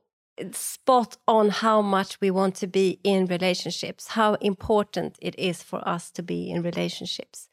[0.53, 5.87] spot on how much we want to be in relationships, how important it is for
[5.89, 7.49] us to be in relationships,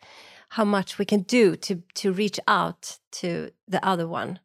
[0.49, 4.39] how much we can do to, to reach out to the other one.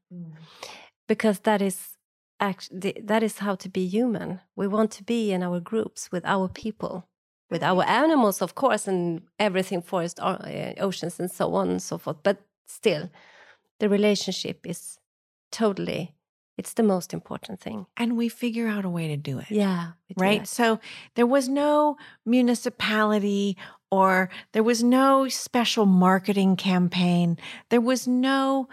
[1.07, 1.97] Because that is
[2.41, 4.41] actually that is how to be human.
[4.55, 7.09] We want to be in our groups with our people,
[7.51, 10.39] with our animals, of course, and everything, forest, uh,
[10.79, 12.19] oceans, and so on and so forth.
[12.23, 13.11] But still,
[13.81, 14.99] the relationship is
[15.51, 16.15] totally
[16.59, 17.87] it's the most important thing.
[17.97, 19.51] And we figure out a way to do it.
[19.51, 20.47] Yeah right?
[20.47, 20.81] so
[21.15, 23.57] there was no municipality
[23.91, 27.39] or there was no special marketing campaign.
[27.71, 28.69] There was no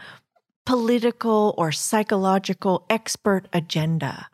[0.65, 4.27] political or psychological expert agenda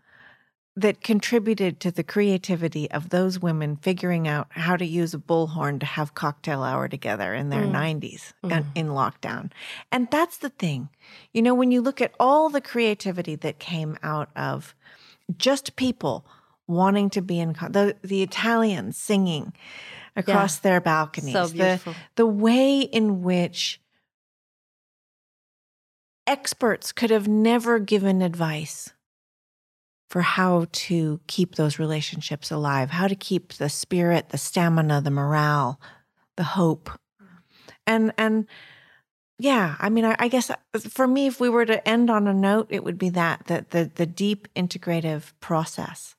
[0.76, 5.80] that contributed to the creativity of those women figuring out how to use a bullhorn
[5.82, 7.72] to have cocktail hour together in their Mm.
[7.72, 9.52] 90s and in lockdown.
[9.92, 10.88] And that's the thing.
[11.34, 14.74] You know, when you look at all the creativity that came out of
[15.38, 16.26] just people
[16.68, 19.52] wanting to be in the the Italians singing
[20.16, 21.34] across their balconies.
[21.34, 23.82] so the- the way in which
[26.28, 28.94] experts could have never given advice
[30.12, 35.10] for how to keep those relationships alive, how to keep the spirit, the stamina, the
[35.10, 35.80] morale,
[36.36, 36.90] the hope.
[37.88, 38.46] And and
[39.40, 42.28] yeah, I mean, I, I guess uh, for me, if we were to end on
[42.28, 46.18] a note, it would be that that the the deep integrative process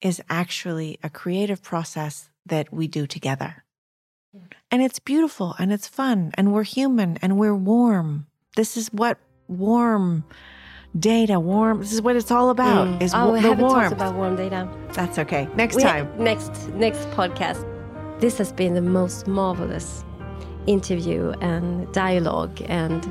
[0.00, 3.62] is actually a creative process that we do together.
[4.68, 8.26] And it's beautiful and it's fun and we're human and we're warm.
[8.56, 10.24] This is what warm
[10.98, 13.02] data, warm, this is what it's all about Mm.
[13.02, 13.82] is oh, we the haven't warmth.
[13.90, 15.48] talked about warm data That's okay.
[15.56, 16.08] Next We- time.
[16.18, 17.64] next next podcast
[18.20, 20.04] this has been the most marvelous
[20.66, 23.02] interview and dialogue and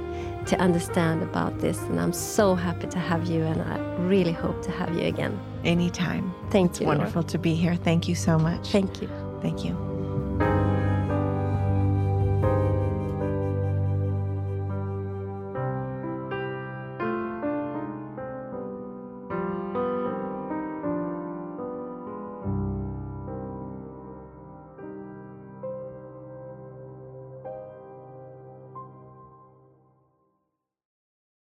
[0.46, 3.78] to understand about this and i'm so happy to have you and i
[4.08, 6.34] really hope to have you again Anytime.
[6.50, 7.00] thank It's you Laura.
[7.00, 7.76] wonderful to be here.
[7.76, 8.70] Thank you so much.
[8.72, 9.10] thank you
[9.42, 9.91] Thank you.